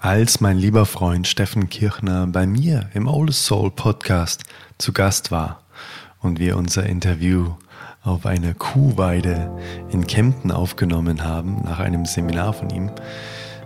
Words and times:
als 0.00 0.40
mein 0.40 0.58
lieber 0.58 0.86
Freund 0.86 1.26
Steffen 1.26 1.68
Kirchner 1.68 2.28
bei 2.28 2.46
mir 2.46 2.88
im 2.94 3.08
Oldest 3.08 3.44
Soul 3.44 3.72
Podcast 3.72 4.44
zu 4.78 4.92
Gast 4.92 5.32
war 5.32 5.64
und 6.20 6.38
wir 6.38 6.56
unser 6.56 6.86
Interview 6.86 7.54
auf 8.04 8.24
einer 8.24 8.54
Kuhweide 8.54 9.50
in 9.90 10.06
Kempten 10.06 10.52
aufgenommen 10.52 11.24
haben, 11.24 11.62
nach 11.64 11.80
einem 11.80 12.04
Seminar 12.04 12.52
von 12.52 12.70
ihm, 12.70 12.92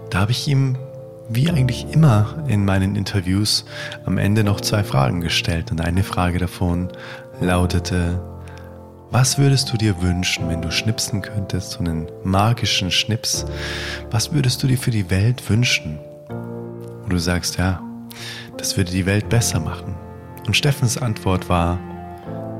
da 0.08 0.20
habe 0.20 0.32
ich 0.32 0.48
ihm, 0.48 0.78
wie 1.28 1.50
eigentlich 1.50 1.92
immer 1.92 2.42
in 2.48 2.64
meinen 2.64 2.96
Interviews, 2.96 3.66
am 4.06 4.16
Ende 4.16 4.42
noch 4.42 4.62
zwei 4.62 4.84
Fragen 4.84 5.20
gestellt. 5.20 5.70
Und 5.70 5.82
eine 5.82 6.02
Frage 6.02 6.38
davon 6.38 6.88
lautete, 7.42 8.22
was 9.10 9.36
würdest 9.36 9.70
du 9.70 9.76
dir 9.76 10.00
wünschen, 10.00 10.48
wenn 10.48 10.62
du 10.62 10.70
schnipsen 10.70 11.20
könntest, 11.20 11.72
so 11.72 11.80
einen 11.80 12.10
magischen 12.24 12.90
Schnips? 12.90 13.44
Was 14.10 14.32
würdest 14.32 14.62
du 14.62 14.66
dir 14.66 14.78
für 14.78 14.90
die 14.90 15.10
Welt 15.10 15.48
wünschen? 15.50 15.98
Du 17.12 17.18
sagst, 17.18 17.58
ja, 17.58 17.82
das 18.56 18.78
würde 18.78 18.90
die 18.90 19.04
Welt 19.04 19.28
besser 19.28 19.60
machen. 19.60 19.94
Und 20.46 20.56
Steffens 20.56 20.96
Antwort 20.96 21.50
war, 21.50 21.78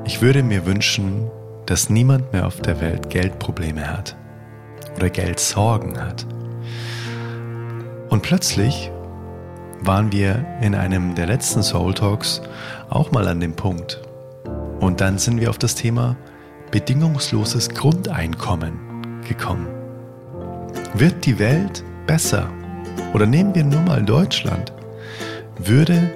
ich 0.05 0.21
würde 0.21 0.43
mir 0.43 0.67
wünschen, 0.67 1.27
dass 1.65 1.89
niemand 1.89 2.31
mehr 2.33 2.45
auf 2.45 2.61
der 2.61 2.79
Welt 2.79 3.09
Geldprobleme 3.09 3.89
hat 3.89 4.15
oder 4.95 5.09
Geldsorgen 5.09 5.99
hat. 5.99 6.27
Und 8.09 8.21
plötzlich 8.21 8.91
waren 9.81 10.11
wir 10.11 10.45
in 10.61 10.75
einem 10.75 11.15
der 11.15 11.25
letzten 11.25 11.63
Soul 11.63 11.95
Talks 11.95 12.39
auch 12.91 13.11
mal 13.11 13.27
an 13.27 13.39
dem 13.39 13.55
Punkt. 13.55 14.03
Und 14.79 15.01
dann 15.01 15.17
sind 15.17 15.41
wir 15.41 15.49
auf 15.49 15.57
das 15.57 15.73
Thema 15.73 16.15
bedingungsloses 16.69 17.69
Grundeinkommen 17.69 19.23
gekommen. 19.27 19.67
Wird 20.93 21.25
die 21.25 21.39
Welt 21.39 21.83
besser? 22.05 22.47
Oder 23.13 23.25
nehmen 23.25 23.53
wir 23.53 23.63
nur 23.63 23.81
mal 23.81 24.03
Deutschland. 24.03 24.73
Würde 25.57 26.11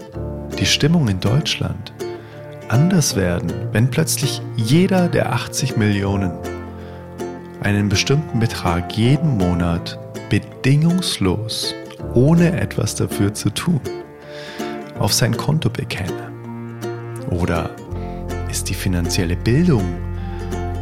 die 0.60 0.66
Stimmung 0.66 1.08
in 1.08 1.20
Deutschland 1.20 1.94
anders 2.70 3.16
werden, 3.16 3.52
wenn 3.72 3.90
plötzlich 3.90 4.42
jeder 4.56 5.08
der 5.08 5.32
80 5.32 5.78
Millionen 5.78 6.32
einen 7.62 7.88
bestimmten 7.88 8.40
Betrag 8.40 8.98
jeden 8.98 9.38
Monat 9.38 10.00
bedingungslos, 10.30 11.74
ohne 12.14 12.60
etwas 12.60 12.96
dafür 12.96 13.34
zu 13.34 13.50
tun, 13.52 13.80
auf 15.00 15.14
sein 15.14 15.38
Konto 15.38 15.70
bekäme? 15.70 16.32
Oder 17.30 17.70
ist 18.50 18.70
die 18.70 18.74
finanzielle 18.74 19.36
Bildung 19.36 19.84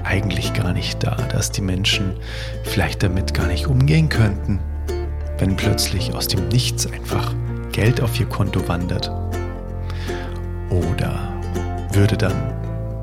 eigentlich 0.03 0.53
gar 0.53 0.73
nicht 0.73 1.03
da, 1.03 1.15
dass 1.31 1.51
die 1.51 1.61
Menschen 1.61 2.13
vielleicht 2.63 3.03
damit 3.03 3.33
gar 3.33 3.47
nicht 3.47 3.67
umgehen 3.67 4.09
könnten, 4.09 4.59
wenn 5.37 5.55
plötzlich 5.55 6.13
aus 6.13 6.27
dem 6.27 6.47
Nichts 6.49 6.87
einfach 6.91 7.33
Geld 7.71 8.01
auf 8.01 8.19
ihr 8.19 8.25
Konto 8.25 8.67
wandert? 8.67 9.11
Oder 10.69 11.33
würde 11.91 12.17
dann 12.17 12.53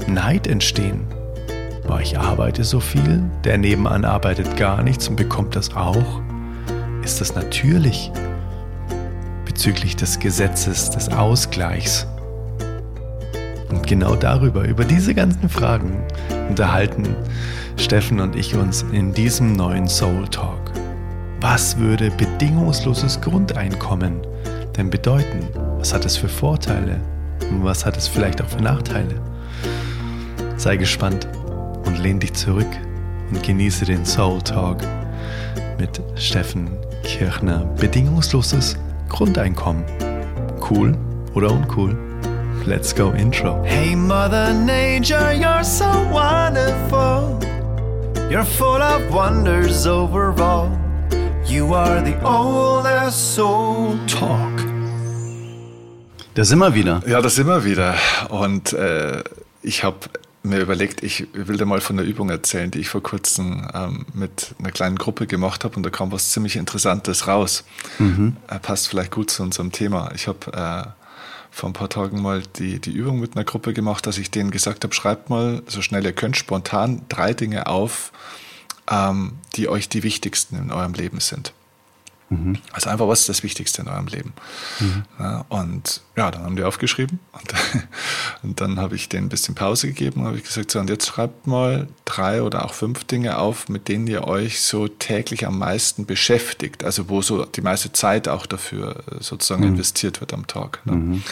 Neid 0.06 0.47
entstehen? 0.47 1.06
Boah, 1.86 2.00
ich 2.00 2.19
arbeite 2.19 2.64
so 2.64 2.80
viel, 2.80 3.22
der 3.44 3.58
nebenan 3.58 4.05
arbeitet 4.05 4.56
gar 4.56 4.83
nichts 4.83 5.08
und 5.08 5.16
bekommt 5.16 5.56
das 5.56 5.74
auch? 5.74 6.20
Ist 7.02 7.20
das 7.20 7.34
natürlich 7.34 8.11
bezüglich 9.44 9.96
des 9.96 10.19
Gesetzes 10.19 10.91
des 10.91 11.08
Ausgleichs? 11.11 12.06
Und 13.70 13.86
genau 13.86 14.14
darüber, 14.14 14.64
über 14.64 14.84
diese 14.84 15.14
ganzen 15.14 15.48
Fragen, 15.48 16.02
unterhalten 16.48 17.17
Steffen 17.77 18.20
und 18.20 18.36
ich 18.36 18.55
uns 18.55 18.83
in 18.92 19.12
diesem 19.12 19.52
neuen 19.52 19.89
Soul 19.89 20.28
Talk. 20.28 20.72
Was 21.43 21.77
würde 21.77 22.09
bedingungsloses 22.12 23.21
Grundeinkommen 23.21 24.21
denn 24.77 24.89
bedeuten? 24.91 25.48
Was 25.77 25.93
hat 25.93 26.05
es 26.05 26.17
für 26.17 26.29
Vorteile? 26.29 27.01
Und 27.51 27.65
was 27.65 27.85
hat 27.85 27.97
es 27.97 28.07
vielleicht 28.07 28.41
auch 28.41 28.47
für 28.47 28.62
Nachteile? 28.62 29.21
Sei 30.57 30.77
gespannt 30.77 31.27
und 31.85 31.98
lehn 31.98 32.20
dich 32.20 32.35
zurück 32.35 32.69
und 33.29 33.42
genieße 33.42 33.85
den 33.86 34.05
Soul 34.05 34.41
Talk 34.42 34.83
mit 35.81 36.01
Steffen 36.14 36.70
Kirchner. 37.02 37.64
Bedingungsloses 37.77 38.77
Grundeinkommen. 39.08 39.83
Cool 40.70 40.97
oder 41.35 41.51
uncool? 41.51 41.98
Let's 42.67 42.95
go 42.95 43.11
intro. 43.11 43.61
Hey, 43.64 43.97
Mother 43.97 44.55
Nature, 44.55 45.33
you're 45.33 45.64
so 45.64 45.91
wonderful. 46.13 47.36
You're 48.31 48.45
full 48.45 48.81
of 48.81 49.13
wonders 49.13 49.89
overall. 49.89 50.82
You 51.47 51.75
are 51.75 52.05
the 52.05 52.14
oldest 52.25 53.35
soul 53.35 53.98
talk. 54.07 54.51
Da 56.35 56.45
sind 56.45 56.58
wir 56.58 56.75
wieder. 56.75 57.03
Ja, 57.07 57.20
da 57.20 57.29
sind 57.29 57.47
wir 57.47 57.64
wieder. 57.64 57.95
Und 58.30 58.73
äh, 58.73 59.23
ich 59.63 59.85
habe 59.85 59.98
mir 60.42 60.61
überlegt, 60.61 61.02
ich 61.02 61.27
will 61.33 61.57
dir 61.57 61.67
mal 61.67 61.81
von 61.81 61.97
der 61.97 62.07
Übung 62.07 62.31
erzählen, 62.31 62.70
die 62.70 62.81
ich 62.81 62.89
vor 62.89 63.02
kurzem 63.02 63.69
ähm, 63.75 64.07
mit 64.14 64.55
einer 64.58 64.70
kleinen 64.70 64.97
Gruppe 64.97 65.27
gemacht 65.27 65.64
habe 65.64 65.77
und 65.77 65.83
da 65.83 65.91
kam 65.91 66.11
was 66.11 66.31
ziemlich 66.31 66.57
Interessantes 66.57 67.27
raus. 67.27 67.64
Mhm. 67.98 68.36
Äh, 68.48 68.58
passt 68.58 68.89
vielleicht 68.89 69.11
gut 69.11 69.31
zu 69.31 69.42
unserem 69.42 69.73
Thema. 69.73 70.11
Ich 70.14 70.29
habe 70.29 70.52
äh, 70.52 70.89
vor 71.51 71.69
ein 71.69 71.75
paar 71.75 71.91
Tagen 71.91 72.23
mal 72.23 72.42
die, 72.57 72.81
die 72.81 72.92
Übung 72.92 73.20
mit 73.20 73.36
einer 73.36 73.45
Gruppe 73.45 73.75
gemacht, 73.75 74.07
dass 74.07 74.19
ich 74.19 74.31
denen 74.31 74.51
gesagt 74.51 74.85
habe, 74.85 74.95
schreibt 74.95 75.29
mal 75.29 75.63
so 75.67 75.83
schnell 75.83 76.05
ihr 76.05 76.13
könnt 76.13 76.36
spontan 76.36 77.02
drei 77.08 77.35
Dinge 77.35 77.67
auf, 77.67 78.11
ähm, 78.91 79.33
die 79.57 79.69
euch 79.69 79.89
die 79.89 80.03
wichtigsten 80.03 80.57
in 80.57 80.73
eurem 80.73 80.95
Leben 80.95 81.20
sind. 81.20 81.53
Mhm. 82.33 82.59
Also 82.73 82.89
einfach, 82.89 83.07
was 83.09 83.20
ist 83.20 83.29
das 83.29 83.43
Wichtigste 83.43 83.83
in 83.83 83.89
eurem 83.89 84.07
Leben? 84.07 84.33
Mhm. 84.81 85.05
Ja, 85.19 85.45
und 85.51 86.01
ja, 86.17 86.31
dann 86.31 86.45
haben 86.45 86.57
die 86.57 86.63
aufgeschrieben 86.63 87.20
und, 87.33 87.55
und 88.43 88.61
dann 88.61 88.81
habe 88.81 88.97
ich 88.97 89.09
denen 89.09 89.27
ein 89.27 89.29
bisschen 89.29 89.55
Pause 89.55 89.89
gegeben 89.89 90.20
und 90.20 90.29
habe 90.29 90.39
ich 90.39 90.45
gesagt, 90.45 90.70
so 90.70 90.81
und 90.81 90.89
jetzt 90.89 91.07
schreibt 91.07 91.47
mal 91.47 91.89
drei 92.07 92.43
oder 92.43 92.65
auch 92.65 92.73
fünf 92.73 93.05
Dinge 93.05 93.37
auf, 93.39 93.69
mit 93.69 93.89
denen 93.89 94.07
ihr 94.07 94.27
euch 94.27 94.63
so 94.63 94.89
täglich 94.89 95.47
am 95.47 95.59
meisten 95.59 96.07
beschäftigt, 96.07 96.85
also 96.85 97.11
wo 97.11 97.20
so 97.20 97.45
die 97.45 97.61
meiste 97.61 97.93
Zeit 97.93 98.29
auch 98.29 98.47
dafür 98.47 99.05
äh, 99.11 99.23
sozusagen 99.23 99.63
mhm. 99.64 99.75
investiert 99.75 100.20
wird 100.20 100.33
am 100.33 100.47
Tag. 100.47 100.81
Ne? 100.87 100.93
Mhm. 100.93 101.23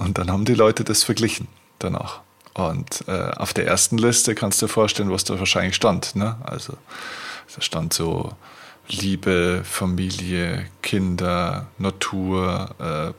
Und 0.00 0.18
dann 0.18 0.30
haben 0.30 0.44
die 0.44 0.54
Leute 0.54 0.84
das 0.84 1.04
verglichen 1.04 1.48
danach. 1.78 2.20
Und 2.54 3.04
äh, 3.06 3.30
auf 3.36 3.54
der 3.54 3.66
ersten 3.66 3.98
Liste 3.98 4.34
kannst 4.34 4.60
du 4.60 4.66
dir 4.66 4.72
vorstellen, 4.72 5.10
was 5.10 5.24
da 5.24 5.38
wahrscheinlich 5.38 5.76
stand. 5.76 6.16
Ne? 6.16 6.36
Also 6.42 6.74
da 7.54 7.62
stand 7.62 7.92
so 7.92 8.32
Liebe, 8.88 9.62
Familie, 9.64 10.66
Kinder, 10.82 11.68
Natur, 11.78 12.74
äh, 12.78 13.12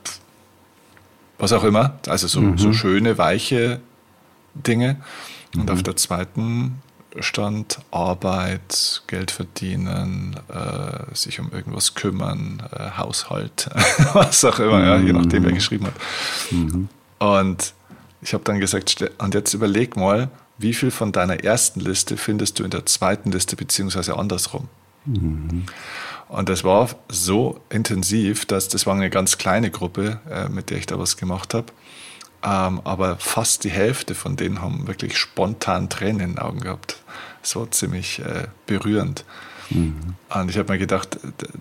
was 1.40 1.54
auch 1.54 1.64
immer. 1.64 1.98
Also 2.08 2.28
so, 2.28 2.42
mhm. 2.42 2.58
so 2.58 2.74
schöne, 2.74 3.18
weiche 3.18 3.80
Dinge. 4.54 4.98
Und 5.56 5.66
mhm. 5.66 5.70
auf 5.70 5.84
der 5.84 5.96
zweiten 5.96 6.82
stand 7.20 7.80
Arbeit, 7.92 9.04
Geld 9.08 9.32
verdienen, 9.32 10.38
äh, 10.48 11.14
sich 11.16 11.40
um 11.40 11.52
irgendwas 11.52 11.94
kümmern, 11.94 12.64
äh, 12.72 12.98
Haushalt, 12.98 13.70
was 14.14 14.46
auch 14.46 14.60
immer, 14.60 14.80
mhm. 14.80 14.86
ja, 14.86 14.98
je 14.98 15.14
nachdem, 15.14 15.44
wer 15.44 15.52
mhm. 15.52 15.56
geschrieben 15.56 15.88
hat. 15.88 15.94
Mhm. 16.52 16.90
Und 17.20 17.74
ich 18.22 18.34
habe 18.34 18.44
dann 18.44 18.60
gesagt, 18.60 19.10
und 19.18 19.34
jetzt 19.34 19.54
überleg 19.54 19.96
mal, 19.96 20.30
wie 20.58 20.74
viel 20.74 20.92
von 20.92 21.12
deiner 21.12 21.44
ersten 21.44 21.80
Liste 21.80 22.18
findest 22.18 22.60
du 22.60 22.64
in 22.64 22.70
der 22.70 22.86
zweiten 22.86 23.32
Liste, 23.32 23.56
beziehungsweise 23.56 24.18
andersrum. 24.18 24.68
Mhm. 25.06 25.66
Und 26.30 26.48
das 26.48 26.64
war 26.64 26.90
so 27.10 27.60
intensiv, 27.70 28.46
dass 28.46 28.68
das 28.68 28.86
war 28.86 28.96
eine 28.96 29.10
ganz 29.10 29.38
kleine 29.38 29.72
Gruppe, 29.72 30.20
äh, 30.30 30.50
mit 30.50 30.70
der 30.70 30.78
ich 30.78 30.86
da 30.86 30.98
was 30.98 31.18
gemacht 31.18 31.54
habe. 31.54 31.68
Ähm, 32.44 32.82
aber 32.84 33.18
fast 33.18 33.64
die 33.64 33.70
Hälfte 33.70 34.16
von 34.16 34.36
denen 34.36 34.62
haben 34.62 34.88
wirklich 34.88 35.18
spontan 35.18 35.90
Tränen 35.90 36.22
in 36.22 36.30
den 36.32 36.40
Augen 36.40 36.62
gehabt. 36.62 36.98
Es 37.44 37.56
war 37.56 37.70
ziemlich 37.72 38.20
äh, 38.20 38.48
berührend. 38.66 39.26
Mhm. 39.70 40.16
Und 40.30 40.50
ich 40.50 40.58
habe 40.58 40.72
mir 40.72 40.80
gedacht, 40.80 41.18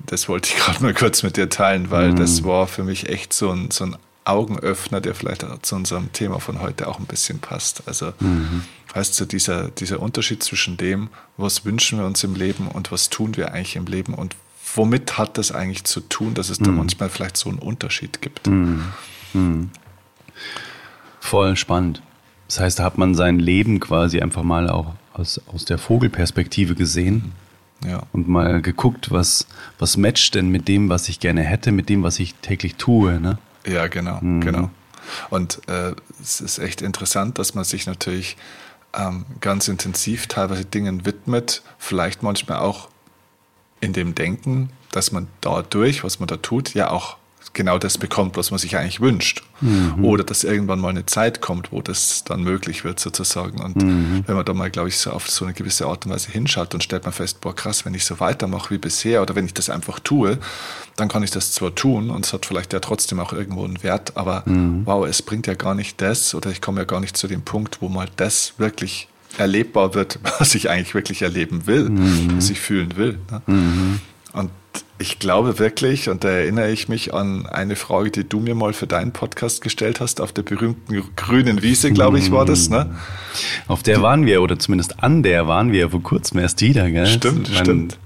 das 0.07 0.29
wollte 0.29 0.51
ich 0.51 0.57
gerade 0.63 0.83
mal 0.83 0.95
kurz 0.95 1.23
mit 1.23 1.37
dir 1.37 1.49
teilen, 1.49 1.91
weil 1.91 2.13
mhm. 2.13 2.17
das 2.17 2.45
war 2.45 2.67
für 2.67 2.85
mich 2.85 3.09
echt 3.09 3.33
so 3.33 3.51
ein, 3.51 3.71
so 3.71 3.85
ein 3.85 3.97
Augenöffner, 4.31 5.01
der 5.01 5.15
vielleicht 5.15 5.45
zu 5.63 5.77
unserem 5.77 6.13
Thema 6.13 6.41
von 6.41 6.61
heute 6.61 6.89
auch 6.89 6.99
ein 6.99 7.07
bisschen 7.07 7.39
passt. 7.39 7.83
Also 7.87 8.13
mhm. 8.21 8.65
heißt 8.95 9.15
so 9.15 9.25
dieser, 9.25 9.71
dieser 9.71 10.01
Unterschied 10.01 10.43
zwischen 10.43 10.77
dem, 10.77 11.09
was 11.37 11.65
wünschen 11.65 11.99
wir 11.99 12.07
uns 12.07 12.25
im 12.25 12.35
Leben 12.35 12.69
und 12.69 12.93
was 12.93 13.11
tun 13.11 13.37
wir 13.37 13.53
eigentlich 13.53 13.77
im 13.77 13.87
Leben 13.87 14.15
und 14.15 14.37
womit 14.75 15.19
hat 15.19 15.39
das 15.39 15.53
eigentlich 15.53 15.85
zu 15.85 16.01
tun, 16.01 16.35
dass 16.35 16.49
es 16.49 16.61
mhm. 16.61 16.65
da 16.65 16.71
manchmal 16.73 17.09
vielleicht 17.09 17.37
so 17.37 17.49
einen 17.49 17.59
Unterschied 17.59 18.23
gibt. 18.23 18.47
Mhm. 18.47 18.85
mhm. 19.33 19.71
Voll 21.21 21.55
spannend. 21.57 22.03
Das 22.49 22.61
heißt, 22.61 22.79
da 22.79 22.85
hat 22.85 22.99
man 22.99 23.15
sein 23.15 23.39
Leben 23.39 23.79
quasi 23.79 24.21
einfach 24.21 24.43
mal 24.43 24.69
auch 24.71 24.95
aus, 25.13 25.41
aus 25.47 25.67
der 25.67 25.79
Vogelperspektive 25.79 26.75
gesehen. 26.75 27.33
Ja. 27.87 28.03
Und 28.13 28.29
mal 28.29 28.61
geguckt, 28.61 29.11
was, 29.11 29.47
was 29.79 29.97
matcht 29.97 30.35
denn 30.35 30.49
mit 30.49 30.69
dem, 30.69 30.89
was 30.89 31.09
ich 31.09 31.21
gerne 31.21 31.43
hätte, 31.43 31.73
mit 31.73 31.89
dem, 31.89 32.03
was 32.03 32.19
ich 32.19 32.35
täglich 32.37 32.77
tue. 32.77 33.21
Ne? 33.21 33.39
Ja, 33.67 33.89
genau, 33.89 34.19
mhm. 34.21 34.41
genau. 34.41 34.71
Und 35.31 35.61
äh, 35.69 35.95
es 36.21 36.41
ist 36.41 36.59
echt 36.59 36.83
interessant, 36.83 37.39
dass 37.39 37.55
man 37.55 37.65
sich 37.65 37.87
natürlich 37.87 38.37
ähm, 38.95 39.25
ganz 39.41 39.69
intensiv 39.69 40.27
teilweise 40.27 40.65
Dingen 40.65 41.05
widmet, 41.05 41.63
vielleicht 41.79 42.23
manchmal 42.23 42.59
auch 42.59 42.89
in 43.81 43.93
dem 43.93 44.15
Denken, 44.15 44.71
dass 44.93 45.13
man 45.13 45.29
dadurch, 45.41 46.05
was 46.05 46.21
man 46.21 46.27
da 46.27 46.37
tut, 46.37 46.75
ja 46.75 46.91
auch 46.91 47.17
genau 47.53 47.79
das 47.79 47.99
bekommt, 47.99 48.37
was 48.37 48.51
man 48.51 48.59
sich 48.59 48.77
eigentlich 48.77 49.01
wünscht. 49.01 49.43
Mhm. 49.61 50.05
Oder 50.05 50.25
dass 50.25 50.45
irgendwann 50.45 50.81
mal 50.81 50.89
eine 50.89 51.07
Zeit 51.07 51.41
kommt, 51.41 51.73
wo 51.73 51.83
das 51.83 52.25
dann 52.25 52.43
möglich 52.43 52.85
wird 52.85 53.01
sozusagen. 53.01 53.61
Und 53.61 53.83
mhm. 53.83 54.25
wenn 54.27 54.37
man 54.37 54.45
da 54.45 54.55
mal, 54.55 54.71
glaube 54.71 54.89
ich, 54.89 54.99
so 54.99 55.11
auf 55.11 55.29
so 55.29 55.45
eine 55.45 55.55
gewisse 55.55 55.87
Art 55.87 56.07
und 56.07 56.13
Weise 56.13 56.31
hinschaut, 56.31 56.73
dann 56.73 56.81
stellt 56.81 57.05
man 57.05 57.13
fest, 57.13 57.41
boah 57.41 57.55
krass, 57.55 57.85
wenn 57.85 57.95
ich 57.95 58.05
so 58.05 58.21
weitermache 58.21 58.71
wie 58.71 58.79
bisher 58.79 59.23
oder 59.23 59.35
wenn 59.35 59.47
ich 59.47 59.55
das 59.55 59.69
einfach 59.69 59.99
tue, 60.01 60.39
dann 60.97 61.09
kann 61.09 61.23
ich 61.23 61.31
das 61.31 61.53
zwar 61.53 61.75
tun 61.75 62.11
und 62.11 62.25
es 62.25 62.33
hat 62.33 62.47
vielleicht 62.47 62.73
ja 62.73 62.81
trotzdem 62.81 63.21
auch 63.21 63.33
irgendwo 63.33 63.65
einen 63.65 63.83
Wert, 63.83 64.17
aber 64.17 64.43
mhm. 64.47 64.83
wow, 64.85 65.07
es 65.07 65.23
bringt 65.23 65.47
ja 65.47 65.55
gar 65.55 65.75
nicht 65.75 66.01
das 66.01 66.35
oder 66.35 66.51
ich 66.51 66.61
komme 66.61 66.81
ja 66.81 66.85
gar 66.85 67.01
nicht 67.01 67.17
zu 67.17 67.27
dem 67.27 67.43
Punkt, 67.43 67.83
wo 67.83 67.89
mal 67.89 68.09
das 68.17 68.55
wirklich 68.59 69.09
erlebbar 69.39 69.95
wird, 69.95 70.19
was 70.39 70.55
ich 70.55 70.71
eigentlich 70.71 70.95
wirklich 70.95 71.23
erleben 71.23 71.67
will, 71.67 71.91
mhm. 71.91 72.37
was 72.37 72.51
ich 72.51 72.61
fühlen 72.61 72.97
will. 72.97 73.19
Ne? 73.31 73.43
Und 74.33 74.51
ich 75.01 75.19
glaube 75.19 75.59
wirklich, 75.59 76.11
und 76.11 76.25
da 76.25 76.29
erinnere 76.29 76.71
ich 76.71 76.89
mich 76.89 77.15
an 77.15 77.47
eine 77.47 77.75
Frage, 77.75 78.11
die 78.11 78.29
du 78.29 78.39
mir 78.39 78.55
mal 78.55 78.75
für 78.75 78.87
deinen 78.87 79.13
Podcast 79.13 79.63
gestellt 79.63 79.99
hast, 79.99 80.21
auf 80.21 80.33
der 80.33 80.43
berühmten 80.43 81.03
grünen 81.17 81.63
Wiese, 81.63 81.91
glaube 81.91 82.19
ich, 82.19 82.31
war 82.31 82.45
das, 82.45 82.69
ne? 82.69 82.95
Auf 83.67 83.83
der 83.83 84.03
waren 84.03 84.27
wir, 84.27 84.43
oder 84.43 84.59
zumindest 84.59 85.03
an 85.03 85.23
der 85.23 85.49
waren 85.49 85.73
wir 85.73 85.91
vor 85.91 86.03
kurzem 86.03 86.39
erst 86.41 86.61
wieder, 86.61 86.91
gell? 86.91 87.07
Stimmt, 87.07 87.49
mein 87.49 87.65
stimmt. 87.65 87.99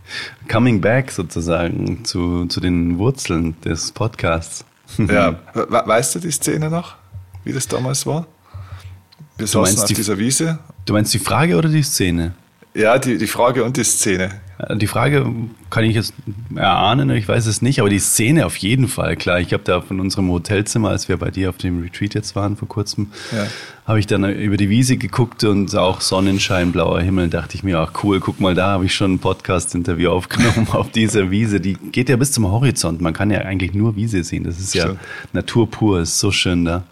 Coming 0.49 0.81
back 0.81 1.11
sozusagen 1.11 2.05
zu, 2.05 2.47
zu 2.47 2.61
den 2.61 2.97
Wurzeln 2.99 3.61
des 3.63 3.91
Podcasts. 3.91 4.65
Ja, 4.99 5.41
weißt 5.55 6.15
du 6.15 6.21
die 6.21 6.31
Szene 6.31 6.71
noch, 6.71 6.95
wie 7.43 7.53
das 7.53 7.67
damals 7.67 8.07
war? 8.07 8.29
Wir 9.37 9.49
saßen 9.49 9.81
auf 9.81 9.85
die, 9.87 9.95
dieser 9.95 10.17
Wiese. 10.19 10.61
Du 10.87 10.93
meinst 10.93 11.13
die 11.13 11.19
Frage 11.19 11.57
oder 11.57 11.69
die 11.69 11.83
Szene? 11.83 12.35
Ja, 12.73 12.99
die, 12.99 13.19
die 13.19 13.27
Frage 13.27 13.65
und 13.65 13.77
die 13.77 13.85
Szene. 13.85 14.41
Die 14.77 14.87
Frage 14.87 15.27
kann 15.71 15.85
ich 15.85 15.97
jetzt 15.97 16.15
erahnen, 16.55 17.11
ich 17.11 17.27
weiß 17.27 17.47
es 17.47 17.61
nicht, 17.61 17.81
aber 17.81 17.89
die 17.91 17.99
Szene 17.99 18.47
auf 18.47 18.57
jeden 18.57 18.87
Fall, 18.87 19.17
klar. 19.17 19.41
Ich 19.41 19.53
habe 19.53 19.65
da 19.65 19.81
von 19.81 19.99
unserem 19.99 20.31
Hotelzimmer, 20.31 20.91
als 20.91 21.09
wir 21.09 21.17
bei 21.17 21.33
dir 21.33 21.49
auf 21.49 21.57
dem 21.57 21.83
Retreat 21.83 22.15
jetzt 22.15 22.37
waren 22.37 22.57
vor 22.57 22.69
kurzem, 22.69 23.09
ja. 23.33 23.47
habe 23.85 23.99
ich 23.99 24.07
dann 24.07 24.25
über 24.25 24.57
die 24.57 24.71
Wiese 24.71 24.97
geguckt 24.97 25.43
und 25.43 25.75
auch 25.75 26.01
Sonnenschein, 26.01 26.71
blauer 26.71 27.01
Himmel, 27.01 27.29
dachte 27.31 27.57
ich 27.57 27.65
mir, 27.65 27.81
ach 27.81 28.05
cool, 28.05 28.21
guck 28.21 28.39
mal, 28.39 28.55
da 28.55 28.69
habe 28.69 28.85
ich 28.85 28.95
schon 28.95 29.15
ein 29.15 29.19
Podcast-Interview 29.19 30.11
aufgenommen 30.13 30.69
auf 30.71 30.91
dieser 30.93 31.33
Wiese. 31.33 31.61
Die 31.61 31.75
geht 31.75 32.09
ja 32.09 32.17
bis 32.17 32.31
zum 32.31 32.47
Horizont, 32.47 33.01
man 33.01 33.13
kann 33.13 33.33
ja 33.33 33.41
eigentlich 33.41 33.75
nur 33.75 33.97
Wiese 33.97 34.23
sehen, 34.23 34.45
das 34.45 34.61
ist 34.61 34.75
ja 34.75 34.85
Stimmt. 34.85 35.01
Natur 35.33 35.69
pur, 35.69 36.01
ist 36.01 36.21
so 36.21 36.31
schön 36.31 36.65
da. 36.65 36.85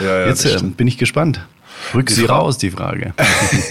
Ja, 0.00 0.20
ja, 0.20 0.26
jetzt 0.26 0.44
äh, 0.44 0.58
bin 0.62 0.86
ich 0.86 0.98
gespannt. 0.98 1.40
Rück 1.92 2.10
sie 2.10 2.24
raus, 2.24 2.56
die 2.56 2.70
Frage. 2.70 3.14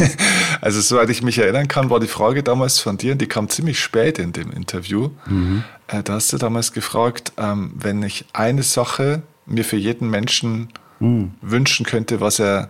also, 0.61 0.81
soweit 0.81 1.09
ich 1.09 1.23
mich 1.23 1.39
erinnern 1.39 1.67
kann, 1.67 1.89
war 1.89 1.99
die 1.99 2.07
Frage 2.07 2.43
damals 2.43 2.79
von 2.79 2.97
dir, 2.97 3.13
und 3.13 3.21
die 3.21 3.27
kam 3.27 3.49
ziemlich 3.49 3.79
spät 3.79 4.19
in 4.19 4.33
dem 4.33 4.51
Interview. 4.51 5.09
Mhm. 5.25 5.63
Äh, 5.87 6.03
da 6.03 6.13
hast 6.13 6.31
du 6.33 6.37
damals 6.37 6.73
gefragt, 6.73 7.33
ähm, 7.37 7.71
wenn 7.75 8.03
ich 8.03 8.25
eine 8.33 8.63
Sache 8.63 9.23
mir 9.45 9.65
für 9.65 9.77
jeden 9.77 10.09
Menschen 10.09 10.69
mhm. 10.99 11.31
wünschen 11.41 11.85
könnte, 11.85 12.21
was 12.21 12.39
er, 12.39 12.69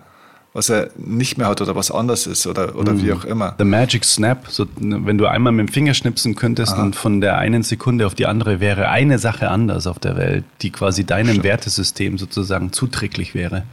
was 0.54 0.70
er 0.70 0.92
nicht 0.98 1.38
mehr 1.38 1.48
hat 1.48 1.62
oder 1.62 1.76
was 1.76 1.90
anders 1.90 2.28
ist 2.28 2.46
oder, 2.46 2.76
oder 2.76 2.94
mhm. 2.94 3.04
wie 3.04 3.14
auch 3.14 3.26
immer. 3.26 3.56
The 3.58 3.66
Magic 3.66 4.06
Snap, 4.06 4.48
so, 4.48 4.68
wenn 4.78 5.18
du 5.18 5.26
einmal 5.26 5.52
mit 5.52 5.68
dem 5.68 5.74
Finger 5.74 5.96
schnipsen 5.96 6.36
könntest 6.36 6.74
Aha. 6.74 6.84
und 6.84 6.96
von 6.96 7.22
der 7.22 7.38
einen 7.38 7.64
Sekunde 7.64 8.06
auf 8.06 8.14
die 8.14 8.28
andere 8.28 8.60
wäre 8.60 8.90
eine 8.90 9.18
Sache 9.18 9.50
anders 9.50 9.88
auf 9.88 9.98
der 9.98 10.16
Welt, 10.16 10.46
die 10.62 10.72
quasi 10.72 11.06
deinem 11.06 11.30
Stimmt. 11.30 11.44
Wertesystem 11.44 12.18
sozusagen 12.20 12.72
zuträglich 12.72 13.34
wäre. 13.34 13.64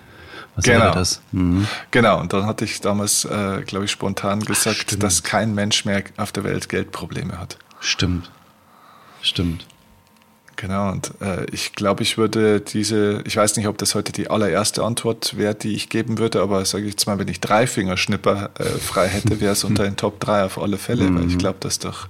Was 0.57 0.65
genau. 0.65 0.93
das? 0.93 1.21
Mhm. 1.33 1.67
Genau, 1.91 2.19
und 2.19 2.33
dann 2.33 2.47
hatte 2.47 2.65
ich 2.65 2.81
damals, 2.81 3.25
äh, 3.25 3.63
glaube 3.65 3.85
ich, 3.85 3.91
spontan 3.91 4.41
gesagt, 4.41 4.87
Ach, 4.93 4.99
dass 4.99 5.23
kein 5.23 5.55
Mensch 5.55 5.85
mehr 5.85 6.03
auf 6.17 6.33
der 6.33 6.45
Welt 6.45 6.69
Geldprobleme 6.69 7.39
hat. 7.39 7.59
Stimmt. 7.81 8.31
Stimmt. 9.23 9.67
Genau, 10.57 10.91
und 10.91 11.13
äh, 11.21 11.47
ich 11.53 11.73
glaube, 11.73 12.03
ich 12.03 12.19
würde 12.19 12.61
diese, 12.61 13.23
ich 13.25 13.37
weiß 13.37 13.57
nicht, 13.57 13.67
ob 13.67 13.79
das 13.79 13.95
heute 13.95 14.13
die 14.13 14.29
allererste 14.29 14.85
Antwort 14.85 15.37
wäre, 15.37 15.55
die 15.55 15.75
ich 15.75 15.89
geben 15.89 16.19
würde, 16.19 16.43
aber 16.43 16.65
sage 16.65 16.85
ich 16.85 16.91
jetzt 16.91 17.07
mal, 17.07 17.19
wenn 17.19 17.29
ich 17.29 17.41
drei 17.41 17.67
Fingerschnipper 17.67 18.51
äh, 18.59 18.65
frei 18.65 19.09
hätte, 19.09 19.41
wäre 19.41 19.53
es 19.53 19.65
unter 19.65 19.85
den 19.85 19.97
Top 19.97 20.21
3 20.21 20.45
auf 20.45 20.59
alle 20.59 20.77
Fälle, 20.77 21.05
mhm. 21.05 21.19
weil 21.19 21.27
ich 21.29 21.35
mhm. 21.35 21.39
glaube, 21.39 21.59
dass 21.61 21.79
durch, 21.79 22.07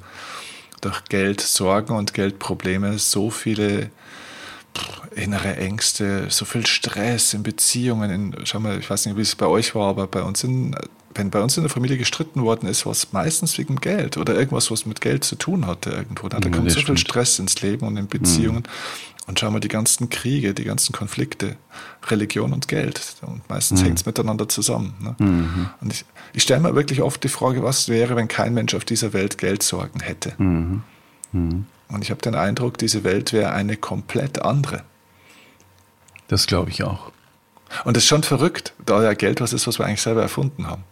durch 0.81 1.05
Geld, 1.05 1.41
Sorgen 1.41 1.95
und 1.95 2.13
Geldprobleme 2.13 2.99
so 2.99 3.31
viele 3.31 3.91
innere 5.15 5.57
Ängste, 5.57 6.27
so 6.29 6.45
viel 6.45 6.67
Stress 6.67 7.35
in 7.35 7.43
Beziehungen. 7.43 8.11
In, 8.11 8.37
schau 8.45 8.61
mal, 8.61 8.79
ich 8.79 8.89
weiß 8.89 9.07
nicht, 9.07 9.17
wie 9.17 9.23
es 9.23 9.35
bei 9.35 9.47
euch 9.47 9.75
war, 9.75 9.89
aber 9.89 10.07
bei 10.07 10.23
uns 10.23 10.45
in, 10.45 10.75
wenn 11.15 11.31
bei 11.31 11.43
uns 11.43 11.57
in 11.57 11.65
der 11.65 11.71
Familie 11.71 11.99
gestritten 11.99 12.43
worden 12.43 12.69
ist, 12.69 12.87
war 12.87 12.93
es 12.93 13.13
meistens 13.13 13.59
wegen 13.59 13.77
Geld 13.77 14.17
oder 14.17 14.35
irgendwas, 14.35 14.71
was 14.71 14.87
mit 14.87 15.01
Geld 15.01 15.25
zu 15.25 15.37
tun 15.37 15.67
hatte 15.67 15.91
irgendwo. 15.91 16.29
Da, 16.29 16.39
ja, 16.39 16.51
kommt 16.51 16.71
so 16.71 16.81
viel 16.81 16.99
Stress 16.99 17.39
ins 17.39 17.61
Leben 17.63 17.87
und 17.87 17.97
in 17.97 18.07
Beziehungen. 18.07 18.63
Mhm. 18.63 19.11
Und 19.27 19.39
schau 19.39 19.51
mal, 19.51 19.61
die 19.61 19.69
ganzen 19.69 20.09
Kriege, 20.09 20.55
die 20.55 20.65
ganzen 20.65 20.93
Konflikte, 20.93 21.57
Religion 22.09 22.53
und 22.53 22.69
Geld. 22.69 23.17
Und 23.23 23.49
meistens 23.49 23.81
mhm. 23.81 23.87
hängt 23.87 23.99
es 23.99 24.07
miteinander 24.07 24.49
zusammen. 24.49 24.95
Ne? 25.01 25.17
Mhm. 25.19 25.71
Und 25.81 25.93
ich, 25.93 26.05
ich 26.33 26.43
stelle 26.43 26.61
mir 26.61 26.75
wirklich 26.75 27.03
oft 27.03 27.23
die 27.23 27.29
Frage, 27.29 27.63
was 27.63 27.89
wäre, 27.89 28.17
wenn 28.17 28.29
kein 28.29 28.55
Mensch 28.55 28.75
auf 28.75 28.85
dieser 28.85 29.13
Welt 29.13 29.39
Geldsorgen 29.39 30.01
hätte? 30.01 30.35
Mhm. 30.39 30.83
mhm. 31.33 31.67
Und 31.89 32.05
ich 32.05 32.13
habe 32.13 32.23
den 32.23 32.37
Eindruck, 32.37 32.79
diese 32.79 33.03
Welt 33.03 33.33
wäre 33.33 33.51
eine 33.51 33.77
komplett 33.77 34.43
andere. 34.43 34.85
Das 36.29 36.47
glaube 36.47 36.71
ich 36.71 36.85
auch. 36.85 37.11
Und 37.85 37.97
das 37.97 38.05
ist 38.05 38.09
schon 38.09 38.23
verrückt, 38.23 38.75
da 38.87 39.03
ja 39.03 39.15
Geld 39.15 39.41
was 39.41 39.53
ist, 39.53 39.67
was 39.67 39.81
wir 39.81 39.87
eigentlich 39.87 40.03
selber 40.03 40.23
erfunden 40.23 40.69
haben. 40.69 40.85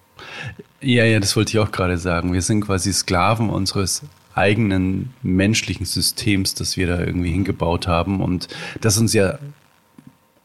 Ja, 0.80 1.04
ja, 1.04 1.20
das 1.20 1.36
wollte 1.36 1.50
ich 1.50 1.58
auch 1.58 1.72
gerade 1.72 1.98
sagen. 1.98 2.32
Wir 2.32 2.42
sind 2.42 2.62
quasi 2.62 2.92
Sklaven 2.92 3.50
unseres 3.50 4.02
eigenen 4.34 5.12
menschlichen 5.22 5.84
Systems, 5.84 6.54
das 6.54 6.76
wir 6.76 6.86
da 6.86 7.00
irgendwie 7.00 7.32
hingebaut 7.32 7.88
haben 7.88 8.20
und 8.20 8.48
das 8.80 8.96
uns 8.96 9.12
ja 9.12 9.38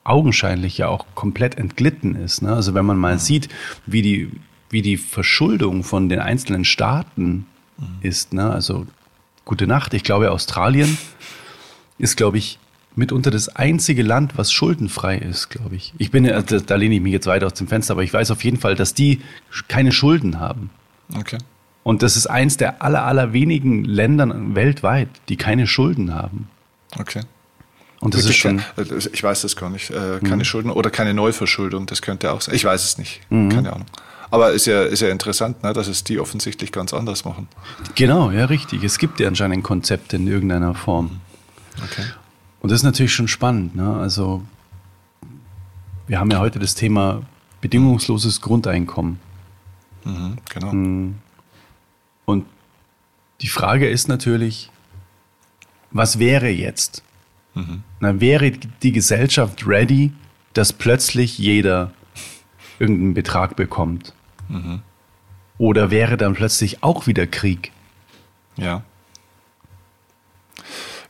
augenscheinlich 0.04 0.80
ja 0.80 0.88
auch 0.88 1.06
komplett 1.16 1.58
entglitten 1.58 2.16
ist. 2.16 2.42
Ne? 2.42 2.54
Also 2.54 2.74
wenn 2.74 2.86
man 2.86 2.98
mal 2.98 3.16
mhm. 3.16 3.20
sieht, 3.20 3.50
wie 3.86 4.02
die, 4.02 4.32
wie 4.70 4.82
die 4.82 4.98
Verschuldung 4.98 5.84
von 5.84 6.10
den 6.10 6.20
einzelnen 6.20 6.66
Staaten 6.66 7.46
mhm. 7.78 7.86
ist, 8.02 8.34
ne? 8.34 8.52
also 8.52 8.88
gute 9.46 9.68
Nacht, 9.68 9.94
ich 9.94 10.04
glaube 10.04 10.32
Australien 10.32 10.98
ist, 12.00 12.18
glaube 12.18 12.40
ich, 12.40 12.58
mitunter 12.96 13.32
das 13.32 13.50
einzige 13.50 14.04
Land, 14.04 14.38
was 14.38 14.52
schuldenfrei 14.52 15.18
ist, 15.18 15.50
glaube 15.50 15.76
ich. 15.76 15.94
Ich 15.98 16.12
bin, 16.12 16.30
also 16.30 16.60
da 16.60 16.76
lehne 16.76 16.96
ich 16.96 17.02
mich 17.02 17.14
jetzt 17.14 17.28
weiter 17.28 17.48
aus 17.48 17.54
dem 17.54 17.68
Fenster, 17.68 17.94
aber 17.94 18.04
ich 18.04 18.14
weiß 18.14 18.32
auf 18.32 18.44
jeden 18.44 18.58
Fall, 18.58 18.76
dass 18.76 18.94
die 18.94 19.22
keine 19.68 19.92
Schulden 19.92 20.40
haben. 20.40 20.70
Okay. 21.16 21.38
Und 21.84 22.02
das 22.02 22.16
ist 22.16 22.28
eins 22.28 22.58
der 22.58 22.82
aller, 22.82 23.04
aller 23.04 23.34
wenigen 23.34 23.84
Länder 23.84 24.34
weltweit, 24.56 25.10
die 25.30 25.36
keine 25.36 25.68
Schulden 25.68 26.14
haben. 26.14 26.48
Okay. 26.98 27.22
Und 28.00 28.14
das 28.14 28.24
Wirklich 28.28 28.36
ist 28.36 28.42
schon. 28.42 29.12
Ich 29.14 29.24
weiß 29.24 29.42
das 29.42 29.56
gar 29.56 29.70
nicht. 29.70 29.90
Äh, 29.90 30.20
keine 30.20 30.38
mhm. 30.38 30.46
Schulden 30.46 30.72
oder 30.72 30.90
keine 30.90 31.14
Neuverschuldung, 31.14 31.86
das 31.86 32.02
könnte 32.02 32.32
auch 32.32 32.42
sein. 32.42 32.56
Ich 32.56 32.66
weiß 32.66 32.84
es 32.84 32.98
nicht. 32.98 33.22
Mhm. 33.30 33.50
Keine 33.50 33.74
Ahnung. 33.74 33.88
Aber 34.30 34.52
ist 34.52 34.66
ja, 34.66 34.84
ist 34.84 35.02
ja 35.02 35.10
interessant, 35.10 35.62
ne, 35.64 35.74
dass 35.74 35.88
es 35.88 36.04
die 36.04 36.20
offensichtlich 36.20 36.72
ganz 36.72 36.94
anders 36.94 37.24
machen. 37.24 37.48
Genau, 37.96 38.32
ja, 38.32 38.46
richtig. 38.46 38.84
Es 38.84 38.98
gibt 38.98 39.20
ja 39.20 39.28
anscheinend 39.28 39.58
ein 39.58 39.64
Konzept 39.64 40.12
in 40.14 40.28
irgendeiner 40.28 40.74
Form. 40.74 41.22
Okay. 41.78 42.04
Und 42.64 42.72
das 42.72 42.80
ist 42.80 42.84
natürlich 42.84 43.14
schon 43.14 43.28
spannend. 43.28 43.76
Ne? 43.76 43.94
Also 43.98 44.42
wir 46.08 46.20
haben 46.20 46.32
ja 46.32 46.40
heute 46.40 46.60
das 46.60 46.76
Thema 46.76 47.22
bedingungsloses 47.60 48.40
Grundeinkommen. 48.40 49.20
Mhm, 50.06 50.38
genau. 50.50 50.74
Mm. 50.74 51.16
Und 52.24 52.46
die 53.42 53.50
Frage 53.50 53.90
ist 53.90 54.08
natürlich, 54.08 54.72
was 55.92 56.20
wäre 56.20 56.48
jetzt? 56.50 57.04
Mhm. 57.54 57.84
Na, 58.00 58.22
wäre 58.22 58.52
die 58.52 58.94
Gesellschaft 58.94 59.68
ready, 59.68 60.14
dass 60.54 60.72
plötzlich 60.72 61.38
jeder 61.38 61.92
irgendeinen 62.80 63.14
Betrag 63.14 63.58
bekommt? 63.58 64.14
Mhm. 64.48 64.82
Oder 65.58 65.92
wäre 65.92 66.16
dann 66.16 66.34
plötzlich 66.34 66.82
auch 66.82 67.08
wieder 67.08 67.28
Krieg? 67.28 67.74
Ja. 68.56 68.84